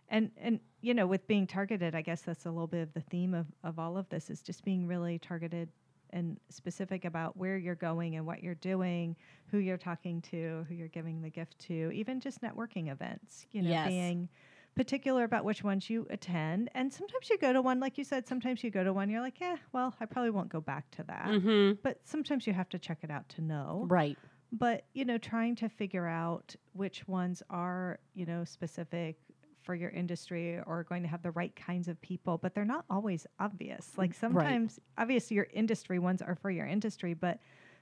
[0.09, 3.01] And and you know, with being targeted, I guess that's a little bit of the
[3.01, 5.71] theme of of all of this is just being really targeted
[6.11, 9.15] and specific about where you're going and what you're doing,
[9.47, 13.61] who you're talking to, who you're giving the gift to, even just networking events, you
[13.63, 13.83] know, Yes.
[13.83, 14.29] being
[14.77, 16.69] particular about which ones you attend.
[16.75, 19.21] And sometimes you go to one, like you said, sometimes you go to one, you're
[19.21, 21.25] like, yeah, well, I probably won't go back to that.
[21.25, 21.79] Mm-hmm.
[21.83, 23.85] But sometimes you have to check it out to know.
[23.89, 24.17] Right.
[24.51, 29.17] But, you know, trying to figure out which ones are, you know, specific
[29.63, 32.85] for your industry or going to have the right kinds of people, but they're not
[32.89, 33.91] always obvious.
[33.97, 37.39] Like sometimes, obviously, your industry ones are for your industry, but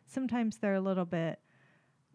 [0.07, 1.39] sometimes they're a little bit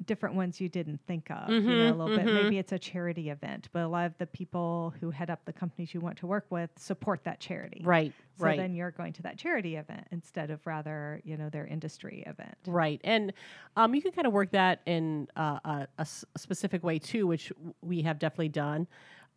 [0.07, 1.51] different ones you didn't think of.
[1.51, 2.27] You know, a little bit.
[2.27, 2.43] mhm.
[2.45, 5.53] Maybe it's a charity event, but a lot of the people who head up the
[5.53, 7.83] companies you want to work with support that charity.
[7.85, 8.13] Right.
[8.39, 8.57] So right.
[8.57, 12.55] then you're going to that charity event instead of rather, you know, their industry event.
[12.67, 13.33] Right, and
[13.77, 16.99] um, you can kind of work that in uh, a, a s- a specific way
[16.99, 18.87] too, which w- we have definitely done.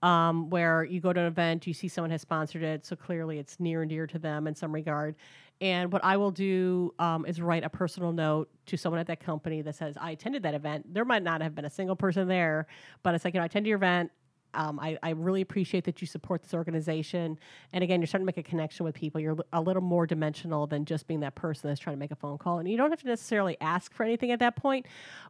[0.01, 3.39] Um, where you go to an event, you see someone has sponsored it, so clearly
[3.39, 5.15] it's near and dear to them in some regard.
[5.63, 9.21] And what I will do um, is write a personal note to someone at that
[9.21, 10.93] company that says, "I attended that event.
[10.93, 12.67] There might not have been a single person there,
[13.01, 14.11] but it's like you know, I attended your event.
[14.55, 17.39] Um, I, I really appreciate that you support this organization.
[17.71, 19.21] And again, you're starting to make a connection with people.
[19.21, 22.15] You're a little more dimensional than just being that person that's trying to make a
[22.15, 22.59] phone call.
[22.59, 24.85] And you don't have to necessarily ask for anything at that point,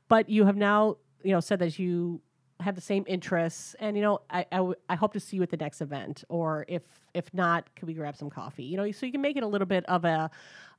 [0.10, 2.22] but you have now, you know, said that you
[2.64, 3.76] have the same interests.
[3.80, 6.24] And you know, I, I, w- I hope to see you at the next event,
[6.30, 8.64] or if if not, could we grab some coffee?
[8.64, 10.32] You know, so you can make it a little bit of a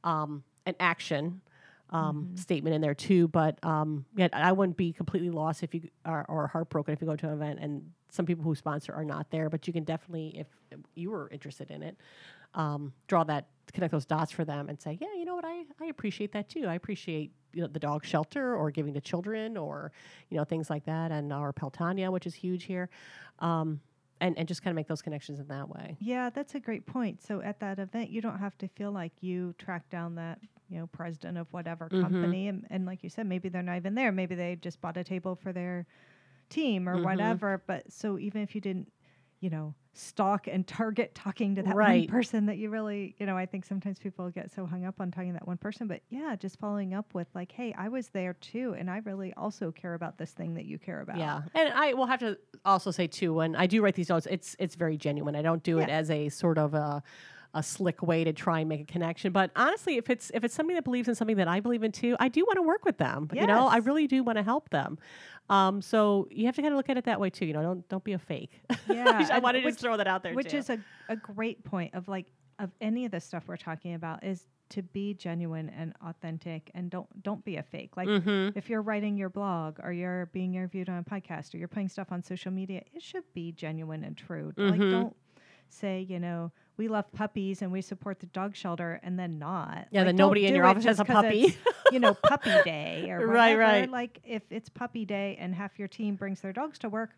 [0.02, 1.40] um, an action
[1.90, 3.28] um, statement in there too.
[3.28, 7.06] But um, yeah, I wouldn't be completely lost if you are or heartbroken if you
[7.06, 9.48] go to an event and some people who sponsor are not there.
[9.48, 10.46] But you can definitely, if
[10.94, 11.96] you were interested in it,
[12.54, 15.64] um, draw that connect those dots for them and say, yeah, you know what, I
[15.80, 16.66] I appreciate that too.
[16.66, 19.92] I appreciate you know, the dog shelter or giving to children or
[20.30, 22.88] you know things like that, and our Pelotonia, which is huge here.
[23.38, 23.80] Um,
[24.20, 25.98] and, and just kind of make those connections in that way.
[25.98, 27.20] Yeah, that's a great point.
[27.22, 30.38] So at that event, you don't have to feel like you track down that,
[30.68, 32.00] you know, president of whatever Mhm.
[32.00, 32.48] company.
[32.48, 34.12] And, and like you said, maybe they're not even there.
[34.12, 35.86] Maybe they just bought a table for their
[36.48, 37.04] team or Mhm.
[37.04, 37.62] whatever.
[37.66, 38.92] But so even if you didn't,
[39.40, 43.36] you know, stalk and target talking to that one person that you really, you know,
[43.36, 45.86] I think sometimes people get so hung up on talking to that one person.
[45.86, 48.74] But yeah, just following up with like, hey, I was there too.
[48.76, 51.16] And I really also care about this thing that you care about.
[51.16, 54.26] Yeah, and I will have to also say too, when I do write these notes,
[54.30, 55.36] it's it's very genuine.
[55.36, 57.02] I don't do it as a sort of a
[57.54, 59.32] a slick way to try and make a connection.
[59.32, 61.92] But honestly, if it's if it's somebody that believes in something that I believe in
[61.92, 63.30] too, I do want to work with them.
[63.32, 64.98] You know, I really do want to help them.
[65.50, 67.44] Um, so you have to kind of look at it that way too.
[67.46, 68.62] You know, don't don't be a fake.
[68.88, 70.34] Yeah, I wanted to which- just throw that out there.
[70.34, 70.58] which too.
[70.58, 70.78] is a,
[71.08, 72.26] a great point of like
[72.58, 76.90] of any of the stuff we're talking about is to be genuine and authentic and
[76.90, 78.52] don't don't be a fake like Mhm.
[78.56, 81.88] if you're writing your blog or you're being interviewed on a podcast or you're putting
[81.88, 84.90] stuff on social media it should be genuine and true like Mhm.
[84.90, 85.16] don't
[85.68, 89.86] say you know we love puppies and we support the dog shelter and then not
[89.90, 91.56] Yeah, Like, then nobody in your office has a puppy.
[91.92, 93.60] you know puppy day or Right, whatever.
[93.60, 93.90] right.
[93.90, 97.10] like if it's puppy day and half your team brings their dogs to work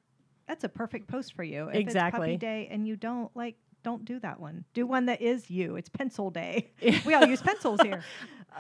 [0.49, 1.65] that's a perfect post for you.
[1.65, 2.21] If it's Exactly.
[2.21, 4.65] puppy day and you don't like, don't do that one.
[4.75, 5.77] Do one that is you.
[5.77, 6.73] It's pencil day.
[7.07, 8.03] we all use pencils here.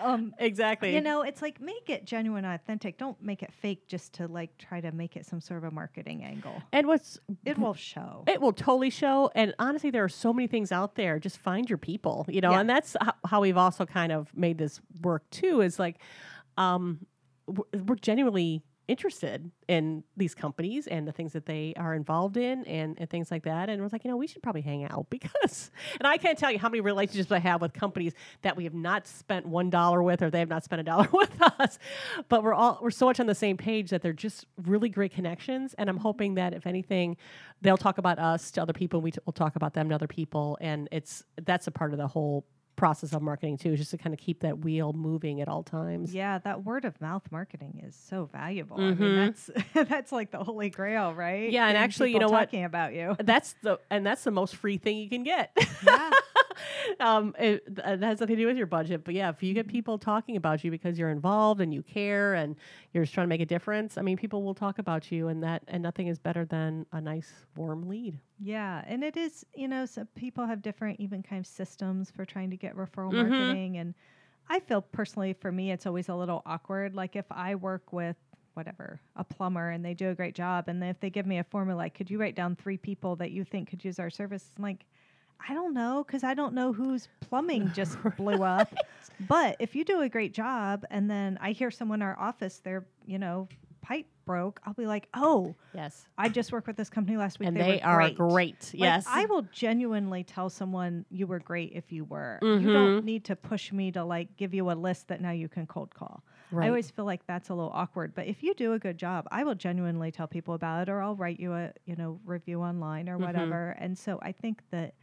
[0.00, 0.94] Um, exactly.
[0.94, 2.96] you know, it's like make it genuine, authentic.
[2.96, 5.70] Don't make it fake just to like try to make it some sort of a
[5.72, 6.62] marketing angle.
[6.72, 8.22] and what's It will show.
[8.28, 9.32] It will totally show.
[9.34, 11.18] And honestly, there are so many things out there.
[11.18, 12.60] Just find your people, you know, Yeah.
[12.60, 15.60] and that's ho- how we've also kind of made this work too.
[15.60, 15.96] Is like,
[16.56, 17.04] um,
[17.48, 22.64] we're, we're genuinely interested in these companies and the things that they are involved in
[22.64, 23.68] and, and things like that.
[23.68, 26.50] And we're like, you know, we should probably hang out because, and I can't tell
[26.50, 30.02] you how many relationships I have with companies that we have not spent one dollar
[30.02, 31.78] with or they have not spent a dollar with us.
[32.28, 35.12] But we're all, we're so much on the same page that they're just really great
[35.12, 35.74] connections.
[35.78, 37.16] And I'm hoping that if anything,
[37.62, 38.98] they'll talk about us to other people.
[38.98, 40.58] And we t- will talk about them to other people.
[40.60, 43.98] And it's, that's a part of the whole process of marketing too, is just to
[43.98, 46.14] kind of keep that wheel moving at all times.
[46.14, 48.76] yeah, that word of mouth marketing is so valuable.
[48.78, 49.16] I mean, Mhm.
[49.74, 51.50] that's that's like the holy grail, right?
[51.50, 52.46] Yeah, and Getting actually, you know what?
[52.46, 53.16] talking about you.
[53.24, 55.56] That's the and that's the most free thing you can get.
[55.86, 56.10] Yeah.
[57.00, 59.66] um, it, it has nothing to do with your budget, but yeah, if you get
[59.68, 62.56] people talking about you because you're involved and you care and
[62.92, 65.42] you're just trying to make a difference, I mean, people will talk about you, and
[65.42, 68.18] that and nothing is better than a nice warm lead.
[68.38, 72.24] Yeah, and it is, you know, so people have different even kind of systems for
[72.26, 73.14] trying to get referral Mhm.
[73.14, 73.94] marketing and
[74.48, 78.16] I feel personally for me it's always a little awkward like if I work with
[78.54, 81.38] whatever, a plumber and they do a great job and then if they give me
[81.38, 84.10] a formula like could you write down 3 people that you think could use our
[84.10, 84.52] service?
[84.56, 84.86] I'm like
[85.48, 88.76] I don't know cuz I don't know whose plumbing just blew up.
[89.18, 92.60] But if you do a great job and then I hear someone in our office
[92.60, 93.48] they're, you know,
[93.88, 97.50] pipe broke, I'll be like, "Oh, Yes, I just worked with this company last week.
[97.50, 98.16] and they, they, are great.
[98.16, 98.74] great.
[98.78, 102.42] Like, yes, I will genuinely tell someone you were great if you were.
[102.54, 102.70] You Mhm.
[102.70, 105.66] don't need to push me to like give you a list that now you can
[105.66, 106.24] cold call.
[106.50, 106.66] right.
[106.66, 109.28] I always feel like that's a little awkward, but if you do a good job,
[109.30, 112.62] I will genuinely tell people about it or I'll write you a, you know, review
[112.62, 113.26] online or Mhm.
[113.26, 113.70] whatever.
[113.78, 114.94] And so I think that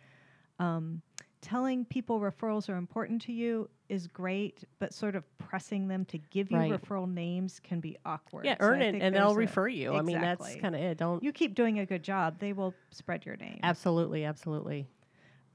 [0.60, 1.02] um
[1.42, 6.18] telling people referrals are important to you is great, but sort of pressing them to
[6.18, 6.72] give you Right.
[6.72, 8.46] referral names can be awkward.
[8.46, 9.94] yeah, So I earn it, think and they'll a- refer you.
[9.96, 10.98] I mean, that's kind of it.
[10.98, 13.60] Don't you keep doing a good job, they will spread your name.
[13.64, 14.88] absolutely, absolutely.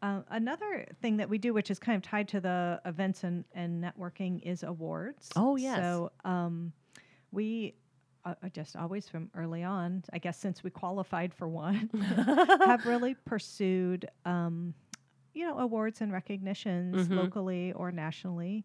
[0.00, 3.44] Uh, another thing that we do, which is kind of tied to the events and,
[3.52, 5.28] and networking, is awards.
[5.34, 5.76] Oh, yes.
[5.78, 6.72] So um,
[7.32, 7.74] we
[8.24, 11.90] uh, uh, just always from early on, I guess since we qualified for one,
[12.64, 14.72] have really pursued, um,
[15.38, 17.16] you know, awards and recognitions Mhm.
[17.16, 18.64] locally or nationally.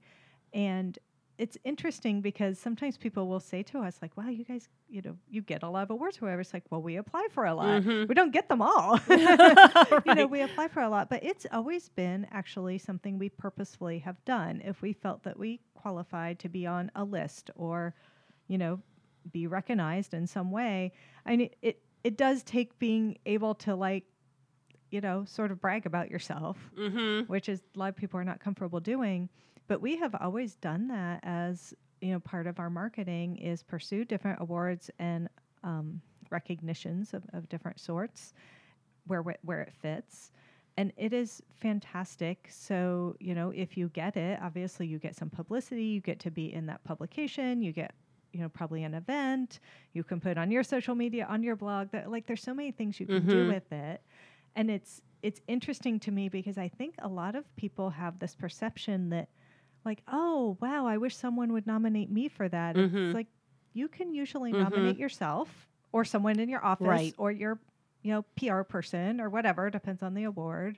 [0.53, 0.97] And
[1.37, 5.15] it's interesting because sometimes people will say to us, like, wow, you guys, you know,
[5.29, 6.41] you get a lot of awards, or whatever.
[6.41, 7.81] It's like, well, we apply for a lot.
[7.83, 8.07] Mhm.
[8.07, 8.99] We don't get them all.
[10.07, 13.99] you know, we apply for a lot, but it's always been actually something we purposefully
[13.99, 14.61] have done.
[14.63, 17.93] If we felt that we qualified to be on a list or,
[18.47, 18.79] you know,
[19.31, 20.91] be recognized in some way,
[21.25, 24.03] I mean, it it does take being able to like,
[24.93, 27.21] you know, sort of brag about yourself, Mm-hmm.
[27.31, 29.27] which is a lot of people are not comfortable doing.
[29.67, 34.05] But we have always done that as you know part of our marketing is pursue
[34.05, 35.29] different awards and
[35.63, 38.33] um, recognitions of, of different sorts
[39.07, 40.31] where where it fits
[40.77, 45.29] and it is fantastic so you know if you get it obviously you get some
[45.29, 47.91] publicity you get to be in that publication you get
[48.33, 49.59] you know probably an event
[49.93, 52.71] you can put on your social media on your blog that like there's so many
[52.71, 53.47] things you can do Mhm.
[53.47, 54.01] with it
[54.55, 58.35] and it's it's interesting to me because i think a lot of people have this
[58.35, 59.29] perception that
[59.85, 63.05] like oh wow i wish someone would nominate me for that Mhm.
[63.05, 63.27] it's like
[63.73, 64.57] you can usually Mhm.
[64.59, 67.15] nominate yourself or someone in your office Right.
[67.17, 67.59] or your
[68.03, 70.77] you know PR person or whatever depends on the award.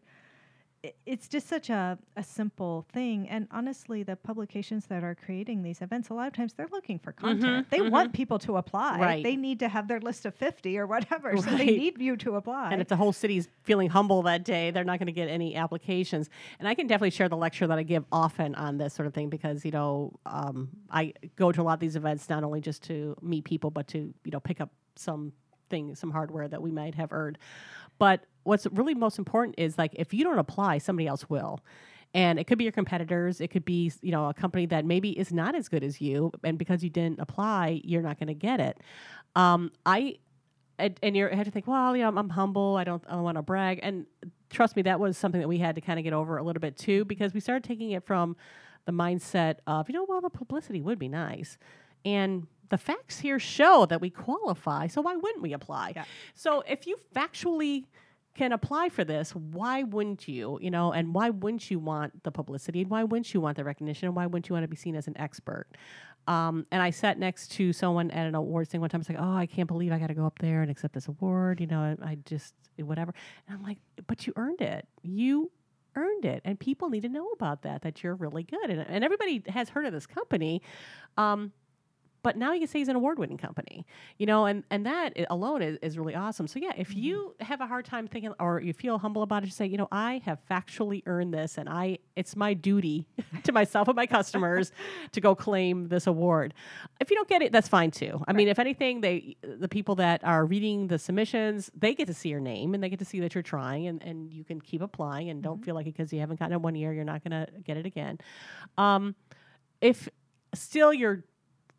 [1.06, 3.28] It's just such a, a simple thing.
[3.30, 7.00] And honestly, the publications that are creating these events, a lot of times they're looking
[7.00, 7.68] for content.
[7.68, 7.92] Mhm, they mhm.
[7.92, 9.00] want people to apply.
[9.00, 9.24] Right.
[9.24, 11.36] They need to have their list of 50 or whatever.
[11.38, 12.72] So they need you to apply.
[12.72, 15.56] And if the whole city's feeling humble that day, they're not going to get any
[15.56, 16.30] applications.
[16.60, 19.14] And I can definitely share the lecture that I give often on this sort of
[19.14, 22.62] thing because, you know, um, I go to a lot of these events not only
[22.62, 25.34] just to meet people, but to, you know, pick up some
[25.70, 27.38] thing, some hardware that we might have earned.
[27.98, 31.60] But what's really most important is like if you don't apply, somebody else will.
[32.14, 33.42] And it could be your competitors.
[33.42, 36.32] It could be, you know, a company that maybe is not as good as you,
[36.46, 38.80] and because you didn't apply, you're not going to get it.
[39.36, 40.20] Um, I
[40.80, 42.78] and, and you have to think, well, you know, I'm, I'm humble.
[42.78, 43.80] I don't, I don't want to brag.
[43.84, 44.06] And
[44.50, 46.62] trust me, that was something that we had to kind of get over a little
[46.62, 48.38] bit too, because we started taking it from
[48.86, 51.58] the mindset of, you know, well, the publicity would be nice,
[52.06, 54.88] and the facts here show that we qualify.
[54.88, 55.94] So why wouldn't we apply?
[55.96, 56.06] Yeah.
[56.34, 57.86] So if you factually
[58.36, 60.60] can apply for this, why wouldn't you?
[60.62, 62.82] You know, and why wouldn't you want the publicity?
[62.82, 64.08] And why wouldn't you want the recognition?
[64.08, 65.68] And why wouldn't you want to be seen as an expert?
[66.28, 69.02] Um, and I sat next to someone at an awards thing one time.
[69.02, 71.08] It's like, oh, I can't believe I got to go up there and accept this
[71.08, 71.62] award.
[71.62, 73.14] You know, and I just whatever.
[73.48, 74.88] And I'm like, but you earned it.
[75.02, 75.52] You
[75.96, 77.84] earned it, and people need to know about that.
[77.84, 80.62] That you're really good, and, and everybody has heard of this company.
[81.18, 81.54] Um,
[82.26, 83.86] but now you can say he's an award-winning company,
[84.18, 86.48] you know, and and that alone is, is really awesome.
[86.48, 89.46] So yeah, if you have a hard time thinking or you feel humble about it,
[89.46, 93.06] just say, you know, I have factually earned this, and I it's my duty
[93.44, 94.72] to myself and my customers
[95.12, 96.56] to go claim this award.
[97.00, 98.24] If you don't get it, that's fine too.
[98.28, 102.14] I mean, if anything, they the people that are reading the submissions, they get to
[102.16, 104.60] see your name and they get to see that you're trying, and and you can
[104.60, 107.24] keep applying, and don't feel like because you haven't gotten it one year, you're not
[107.24, 108.18] going to get it again.
[108.80, 109.14] Um,
[109.80, 110.10] if
[110.56, 111.24] still you're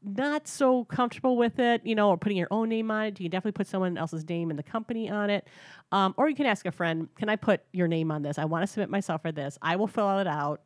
[0.07, 3.25] not so comfortable with it, you know, or putting your own name on it, you
[3.25, 5.49] can definitely put someone else's name in the company on it.
[5.92, 8.38] Um, or you can ask a friend, can I put your name on this?
[8.38, 9.59] I want to submit myself for this.
[9.62, 10.62] I will fill it out.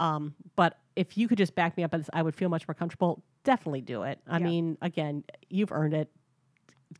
[0.00, 2.66] Um, but if you could just back me up on this, I would feel much
[2.66, 3.22] more comfortable.
[3.44, 4.18] Definitely do it.
[4.26, 4.44] I Yeah.
[4.46, 6.10] mean, again, you've earned it.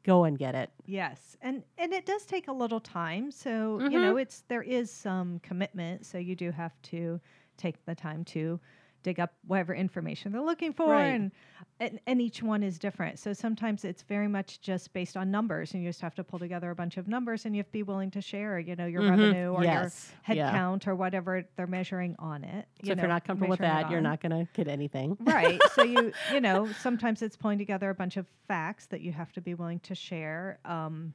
[0.05, 0.71] Go and get it.
[0.87, 3.31] Yes, and and it does take a little time.
[3.31, 3.93] So Mm-hmm.
[3.93, 6.07] you know, it's there is some commitment.
[6.07, 7.21] So you do have to
[7.59, 8.59] take the time to
[9.03, 11.07] dig up whatever information they're looking for, Right.
[11.15, 11.33] and,
[11.81, 13.19] and and each one is different.
[13.19, 16.39] So sometimes it's very much just based on numbers, and you just have to pull
[16.39, 18.87] together a bunch of numbers, and you have to be willing to share, you know,
[18.87, 19.11] your Mhm.
[19.11, 20.13] revenue or Yes.
[20.27, 20.91] your headcount Yeah.
[20.91, 22.69] or whatever they're measuring on it.
[22.81, 25.17] So you if know, you're not comfortable with that, you're not going to get anything.
[25.21, 29.13] right so you you know sometimes it's pulling together a bunch of facts that you
[29.13, 31.13] have to be willing to share um,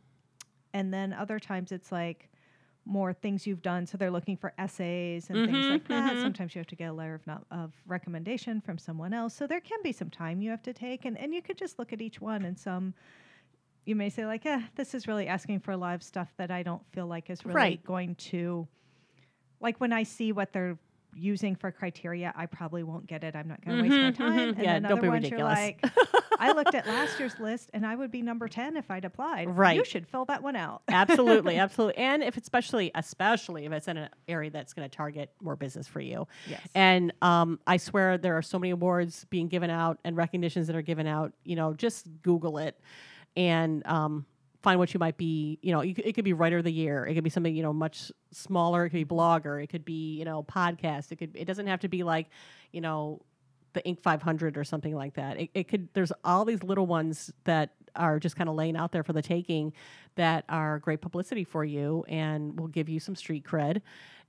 [0.73, 2.29] and then other times it's like
[2.87, 6.17] more things you've done so they're looking for essays and things Mhm, like that mhm.
[6.19, 9.47] sometimes you have to get a letter of, not, of recommendation from someone else so
[9.47, 11.93] there can be some time you have to take and, and you could just look
[11.93, 12.93] at each one and some
[13.85, 16.51] you may say like eh, this is really asking for a lot of stuff that
[16.51, 17.83] i don't feel like is really Right.
[17.85, 18.67] going to
[19.59, 20.79] like when i see what they're
[21.17, 24.15] using for criteria i probably won't get it i'm not going to waste my Mhm,
[24.17, 24.49] time mhm.
[24.49, 25.57] and Yeah, then don't be ones ridiculous.
[25.59, 25.85] you're like
[26.39, 29.47] i looked at last year's list and i would be number 10 if i'd applied
[29.49, 31.97] Right, you should fill that one out absolutely, absolutely.
[31.97, 35.55] And if it's especially, especially if it's in an area that's going to target more
[35.55, 36.27] business for you.
[36.47, 40.67] yes And um, I swear there are so many awards being given out and recognitions
[40.67, 41.33] that are given out.
[41.43, 42.79] You know, just Google it
[43.35, 44.25] and um,
[44.61, 45.59] find what you might be.
[45.61, 47.05] You know, it could be writer of the year.
[47.05, 48.85] It could be something you know much smaller.
[48.85, 49.63] It could be blogger.
[49.63, 51.11] It could be you know podcast.
[51.11, 51.35] It could.
[51.35, 52.27] It doesn't have to be like
[52.71, 53.21] you know
[53.73, 54.01] the Inc.
[54.01, 55.39] 500 or something like that.
[55.39, 55.89] It, it could.
[55.93, 59.21] There's all these little ones that are just kind of laying out there for the
[59.21, 59.73] taking,
[60.15, 63.81] that are great publicity for you and will give you some street cred.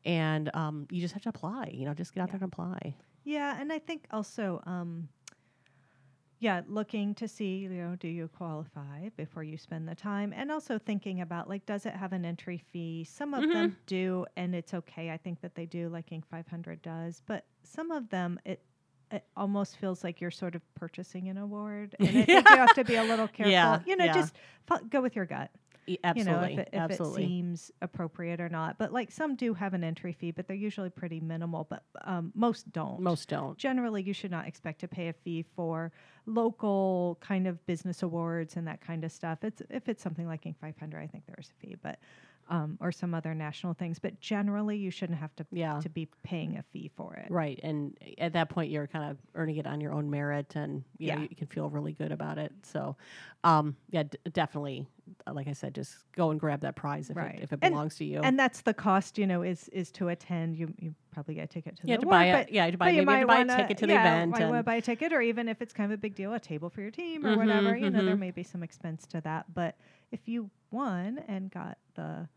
[0.05, 1.71] And um, you just have to apply.
[1.75, 2.33] You know, just get out Yeah.
[2.39, 2.95] there and apply.
[3.25, 5.09] Yeah, and I think also, um,
[6.41, 10.53] yeah, looking to see, you know, do you qualify before you spend the time, and
[10.53, 13.05] also thinking about like, does it have an entry fee?
[13.05, 13.53] Some of mm-hmm.
[13.53, 15.11] them do, and it's okay.
[15.11, 16.25] I think that they do, like Inc.
[16.31, 18.63] 500 does, but some of them it.
[19.11, 22.75] It almost feels like you're sort of purchasing an award, and I think you have
[22.75, 23.51] to be a little careful.
[23.51, 24.13] Yeah, you know, yeah.
[24.13, 24.35] just
[24.67, 25.51] fo- go with your gut.
[26.05, 27.23] Absolutely, you know, if, it, if absolutely.
[27.23, 28.79] it seems appropriate or not.
[28.79, 31.67] But like some do have an entry fee, but they're usually pretty minimal.
[31.69, 33.01] But um, most don't.
[33.01, 33.57] Most don't.
[33.57, 35.93] generally, you should not expect to pay a fee for
[36.27, 39.39] local kind of business awards and that kind of stuff.
[39.43, 40.57] It's if it's something like Inc.
[40.61, 41.99] 500, I think there is a fee, but
[42.49, 43.99] um, or some other national things.
[43.99, 45.81] But generally, you shouldn't have to Yeah.
[45.81, 47.31] to be paying a fee for it.
[47.31, 50.83] Right, and at that point, you're kind of earning it on your own merit, and
[50.99, 51.27] you know, Yeah.
[51.31, 52.53] you can feel really good about it.
[52.63, 52.97] So,
[53.45, 54.87] um, yeah, d- definitely.
[55.27, 57.37] uh, Like I said, just go and grab that prize if Right.
[57.37, 58.21] it, if it And- belongs to you.
[58.21, 60.57] And that's the cost, you know, is is to attend.
[60.57, 62.67] You you probably get a ticket to you the have to award, buy but yeah,
[62.67, 64.33] you to buy you maybe to might buy wanna, a ticket to the event.
[64.33, 66.41] Might and- buy a ticket, or even if it's kind of a big deal, a
[66.41, 67.75] table for your team or Mhm, whatever.
[67.77, 68.21] You know, there mhm.
[68.21, 69.53] may be some expense to that.
[69.55, 69.77] But
[70.13, 72.29] if you won and got the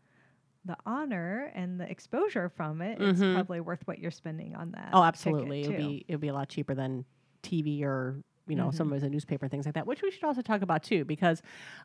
[0.64, 3.34] the honor and the exposure from it, it's Mhm.
[3.34, 4.90] probably worth what you're spending on that.
[4.92, 5.82] oh, absolutely, it would too.
[5.82, 7.04] be it would be a lot cheaper than
[7.42, 8.94] TV or you know some Mhm.
[8.96, 9.86] of the newspaper things like that.
[9.86, 11.42] Which we should also talk about too, because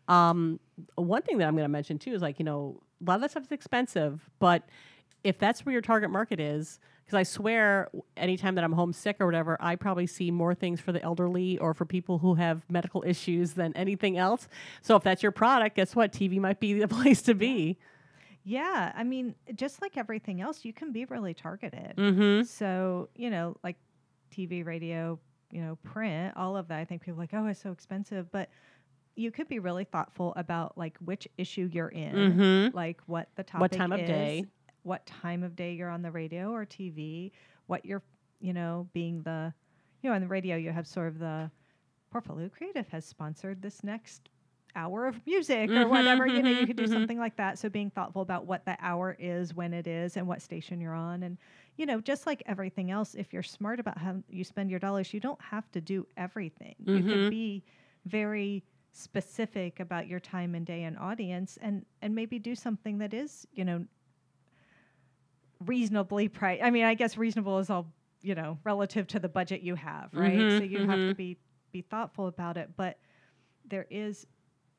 [0.08, 0.60] um,
[0.96, 3.22] one thing that I'm going to mention too is like you know a lot of
[3.22, 4.64] that stuff is expensive, but
[5.24, 9.26] if that's where your target market is, because I swear, anytime that I'm homesick or
[9.26, 13.04] whatever, I probably see more things for the elderly or for people who have medical
[13.06, 14.48] issues than anything else.
[14.82, 16.12] So if that's your product, guess what?
[16.14, 17.78] TV might be the place to be.
[17.80, 17.84] Yeah,
[18.56, 21.95] I mean, just like everything else, you can be really targeted.
[21.98, 22.43] Mm-hmm.
[22.43, 23.76] So, you know, like
[24.36, 25.20] TV, radio,
[25.52, 26.80] you know, print, all of that.
[26.80, 28.32] I think people are like, oh, it's so expensive.
[28.32, 28.50] But
[29.16, 32.76] you could be really thoughtful about like which issue you're in, Mm-hmm.
[32.78, 34.45] like what the topic What time of is, day?
[34.84, 37.32] what time of day you're on the radio or TV,
[37.66, 38.04] what you're,
[38.39, 39.54] you know, being the,
[40.02, 41.50] you know, on the radio, you have sort of the
[42.12, 44.30] Portfolio Creative has sponsored this next
[44.76, 46.28] hour of music or Mhm, whatever.
[46.28, 46.88] You know, you could do mhm.
[46.88, 47.57] something like that.
[47.57, 50.93] So being thoughtful about what the hour is, when it is, and what station you're
[50.93, 51.24] on.
[51.24, 51.38] And,
[51.78, 55.13] you know, just like everything else, if you're smart about how you spend your dollars,
[55.13, 56.76] you don't have to do everything.
[56.89, 57.63] You can be
[58.05, 63.13] very specific about your time and day and audience and and maybe do something that
[63.13, 63.86] is, you know,
[65.65, 66.63] reasonably priced.
[66.63, 70.11] I mean, I guess reasonable is all, you know, relative to the budget you have,
[70.15, 70.51] right?
[70.51, 71.38] So you have to be
[71.72, 72.97] be thoughtful about it, but
[73.68, 74.26] there is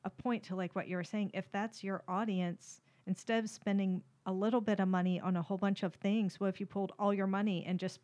[0.03, 1.31] a point to like what you were saying.
[1.33, 5.57] If that's your audience, instead of spending a little bit of money on a whole
[5.57, 7.99] bunch of things, what if you pulled all your money and just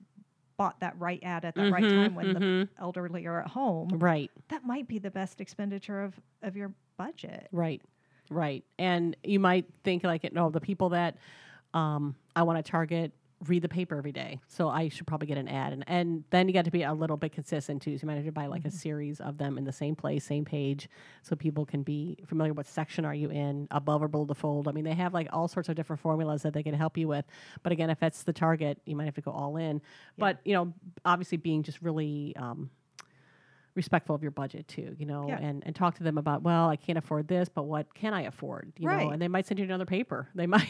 [0.57, 2.67] bought that right ad at the right Mhm, time when the mhm.
[2.79, 3.89] elderly are at home?
[3.99, 4.31] Right.
[4.49, 7.47] That might be the best expenditure of of your budget.
[7.51, 7.81] Right,
[8.29, 8.63] right.
[8.77, 11.17] And you might think like, no, the people that
[11.73, 13.11] um, I want to target
[13.47, 15.73] read the paper every day, so I should probably get an ad.
[15.73, 17.97] And and then you got to be a little bit consistent too.
[17.97, 20.23] So you might have to buy like a series of them in the same place,
[20.23, 20.89] same page,
[21.21, 22.53] so people can be familiar.
[22.53, 24.67] What section are you in, above or below the fold?
[24.67, 27.07] I mean, they have like all sorts of different formulas that they can help you
[27.07, 27.25] with.
[27.63, 29.81] But again, if that's the target, you might have to go all in.
[30.17, 30.73] But you know,
[31.03, 32.69] obviously being just really um,
[33.75, 35.37] respectful of your budget too, you know, Yeah.
[35.39, 38.21] and, and talk to them about, well, I can't afford this, but what can I
[38.23, 38.71] afford?
[38.77, 40.29] You know, and they might send you another paper.
[40.35, 40.67] They might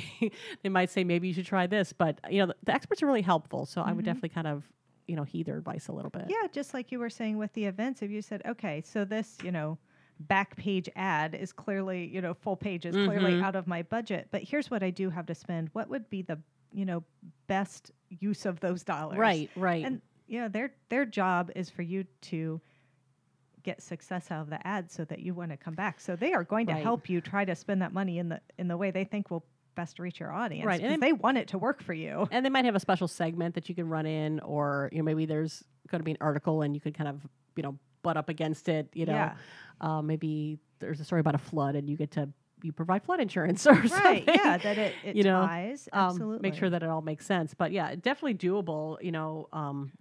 [0.64, 3.06] they might say maybe you should try this, but you know, the, the experts are
[3.06, 3.66] really helpful.
[3.66, 4.08] So I would Mhm.
[4.08, 4.64] definitely kind of,
[5.08, 6.26] you know, heed their advice a little bit.
[6.28, 9.38] Yeah, just like you were saying with the events, if you said, okay, so this,
[9.43, 9.78] you know,
[10.22, 13.43] back page ad is clearly, you know, full page is clearly Mhm.
[13.43, 15.70] out of my budget, but here's what I do have to spend.
[15.74, 16.39] What would be the,
[16.74, 17.03] you know,
[17.47, 19.18] best use of those dollars?
[19.20, 19.86] Right, right.
[19.86, 22.60] And you know, their their job is for you to
[23.66, 25.99] get success out of the ad so that you want to come back.
[25.99, 28.68] So they are going to help you try to spend that money in the in
[28.70, 29.43] the way they think will
[29.76, 30.66] best reach your audience.
[30.66, 32.28] Right, and they want it to work for you.
[32.32, 35.03] and they might have a special segment that you can run in, or you know,
[35.03, 37.20] maybe there's going to be an article and you could kind of,
[37.57, 38.88] you know, butt up against it.
[38.93, 39.36] You know, Yeah.
[39.82, 42.30] uh, maybe there's a story about a flood and you get to
[42.63, 43.89] you provide flood insurance or Right.
[43.89, 44.24] something.
[44.28, 45.89] Yeah, that it, it you know, ties.
[45.91, 46.49] um, Absolutely.
[46.49, 47.53] make sure that it all makes sense.
[47.53, 48.97] But yeah, definitely doable.
[49.01, 49.91] You know, um,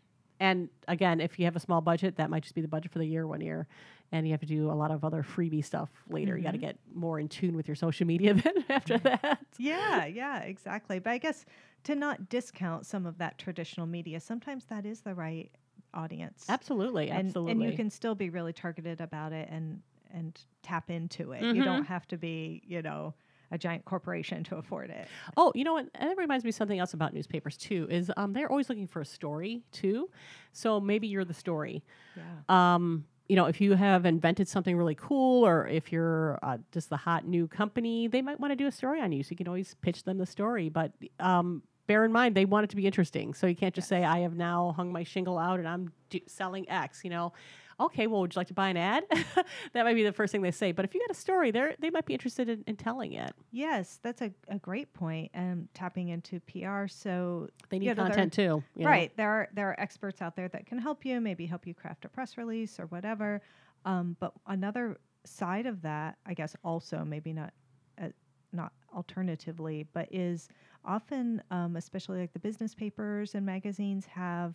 [0.45, 2.99] and again, if you have a small budget, that might just be the budget for
[2.99, 3.67] the year one year,
[4.13, 6.37] and you have to do a lot of other freebie stuff later.
[6.37, 9.39] You got to get more in tune with your social media then after that.
[9.59, 10.99] Yeah, yeah, exactly.
[10.99, 11.47] But I guess
[11.85, 15.51] to not discount some of that traditional media, sometimes that is the right
[15.95, 16.45] audience.
[16.51, 17.53] Absolutely, and, absolutely.
[17.65, 19.81] And you can still be really targeted about it and
[20.13, 21.43] and tap into it.
[21.43, 21.57] Mhm.
[21.57, 23.15] You don't have to be, you know,
[23.55, 25.07] a giant corporation to afford it.
[25.37, 25.87] Oh, you know what?
[25.95, 27.87] And it reminds me of something else about newspapers too.
[27.91, 30.11] Is um, they're always looking for a story too.
[30.53, 31.83] So maybe you're the story.
[32.17, 32.75] Yeah.
[32.75, 36.91] Um, you know, if you have invented something really cool, or if you're uh, just
[36.91, 39.23] the hot new company, they might want to do a story on you.
[39.23, 40.69] So you can always pitch them the story.
[40.69, 43.33] But um, bear in mind, they want it to be interesting.
[43.33, 44.01] So you can't just Yes.
[44.01, 47.33] say, "I have now hung my shingle out and I'm do- selling X." You know.
[47.81, 49.05] Okay, well, would you like to buy an ad?
[49.73, 50.73] that might be the first thing they say.
[50.73, 53.33] But if you got a story, they they might be interested in, in telling it.
[53.51, 55.31] Yes, that's a, a great point.
[55.35, 56.87] And tapping into PR.
[56.87, 58.63] So They need Yeah, they're- content too.
[58.77, 58.91] you know?
[58.91, 59.17] Right.
[59.17, 62.05] There are there are experts out there that can help you, maybe help you craft
[62.05, 63.41] a press release or whatever.
[63.85, 67.53] Um, but another side of that, I guess, also maybe not
[68.01, 68.09] uh,
[68.53, 70.49] not alternatively, but is
[70.85, 74.55] often, um, especially like the business papers and magazines have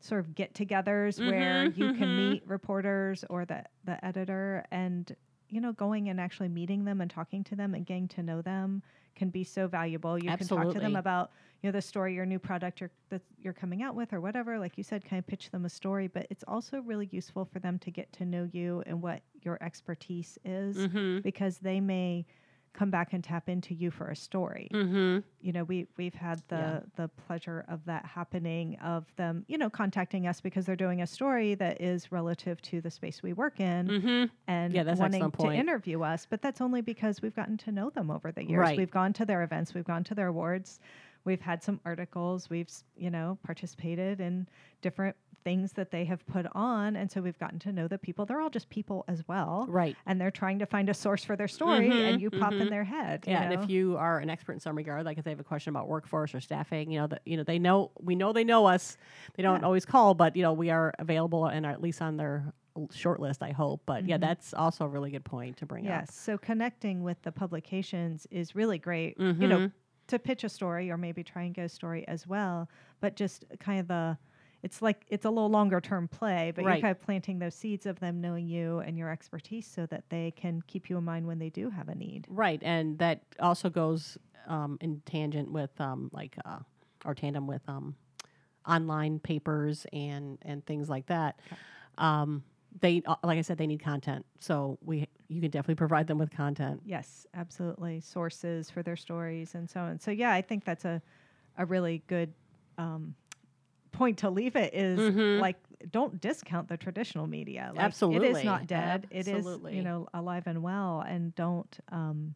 [0.00, 2.14] sort of get-togethers where Mhm, you can mhm.
[2.14, 5.14] meet reporters or the the editor and
[5.48, 8.40] you know going and actually meeting them and talking to them and getting to know
[8.40, 8.82] them
[9.16, 11.32] can be so valuable you can talk to them about
[11.62, 14.58] you know the story your new product you're, that you're coming out with or whatever
[14.58, 17.58] like you said kind of pitch them a story but it's also really useful for
[17.58, 21.20] them to get to know you and what your expertise is Mm-hmm.
[21.22, 22.24] because they may
[22.72, 25.18] come back and tap into you for a story Mm-hmm.
[25.40, 26.80] you know we we've had the Yeah.
[26.96, 31.06] the pleasure of that happening of them you know contacting us because they're doing a
[31.06, 34.24] story that is relative to the space we work in Mm-hmm.
[34.46, 38.10] and Yeah, wanting to interview us but that's only because we've gotten to know them
[38.10, 38.78] over the years Right.
[38.78, 40.78] we've gone to their events we've gone to their awards
[41.24, 44.48] we've had some articles we've you know participated in
[44.82, 48.26] different things that they have put on and so we've gotten to know the people
[48.26, 49.96] they're all just people as well Right.
[50.06, 52.66] and they're trying to find a source for their story and Mhm, you pop in
[52.66, 52.70] mhm.
[52.70, 55.24] their head you Yeah, and if you are an expert in some regard, like if
[55.24, 57.90] they have a question about workforce or staffing, you know that you know they know
[58.00, 58.96] we know they know us.
[59.34, 59.66] They don't Yeah.
[59.66, 62.52] always call, but you know we are available and are at least on their
[62.90, 63.42] short list.
[63.42, 63.82] I hope.
[63.86, 64.20] But yeah, Mhm.
[64.20, 66.02] that's also a really good point to bring up.
[66.02, 66.14] Yes.
[66.14, 69.18] So connecting with the publications is really great.
[69.18, 69.72] You know, Mhm.
[70.10, 72.68] To pitch a story or maybe try and get a story as well,
[73.00, 74.18] but just kind of the
[74.62, 76.74] it's like it's a little longer term play, but Right.
[76.74, 80.04] you're kind of planting those seeds of them knowing you and your expertise so that
[80.10, 82.26] they can keep you in mind when they do have a need.
[82.28, 86.58] Right, and that also goes um, in tangent with um, like uh,
[87.06, 87.94] or tandem with um,
[88.66, 91.40] online papers and and things like that.
[91.46, 91.56] Okay.
[91.96, 92.42] Um,
[92.80, 96.18] they uh, like I said, they need content, so we you can definitely provide them
[96.18, 96.80] with content.
[96.84, 98.00] Yes, absolutely.
[98.00, 99.98] Sources for their stories and so on.
[99.98, 101.02] So yeah, I think that's a
[101.58, 102.32] a really good
[102.78, 103.14] um,
[103.92, 105.40] point to leave it is Mhm.
[105.40, 105.56] like
[105.90, 107.70] don't discount the traditional media.
[107.74, 108.28] Like, Absolutely.
[108.28, 109.06] is not dead.
[109.10, 112.34] It is you know alive and well, and don't um,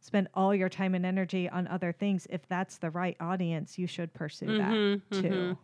[0.00, 2.26] spend all your time and energy on other things.
[2.30, 5.58] If that's the right audience, you should pursue Mhm, that too.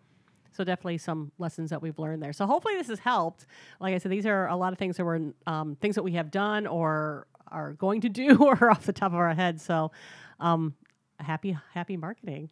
[0.58, 2.32] So definitely some lessons that we've learned there.
[2.32, 3.46] So hopefully this has helped.
[3.78, 6.14] Like I said, these are a lot of things that were um, things that we
[6.14, 9.60] have done or are going to do or off the top of our head.
[9.60, 9.92] So
[10.40, 10.74] um,
[11.20, 12.50] happy happy marketing.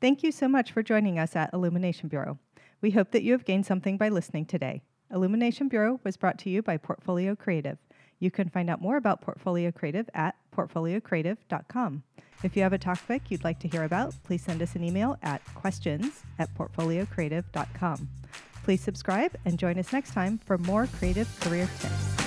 [0.00, 2.36] Thank you so much for joining us at Illumination Bureau.
[2.80, 4.82] We hope that you have gained something by listening today.
[5.14, 7.78] Illumination Bureau was brought to you by Portfolio Creative.
[8.18, 12.02] You can find out more about Portfolio Creative at portfoliocreative.com.
[12.42, 15.16] If you have a topic you'd like to hear about, please send us an email
[15.22, 18.08] at questions at portfoliocreative.com.
[18.64, 22.17] Please subscribe and join us next time for more creative career tips.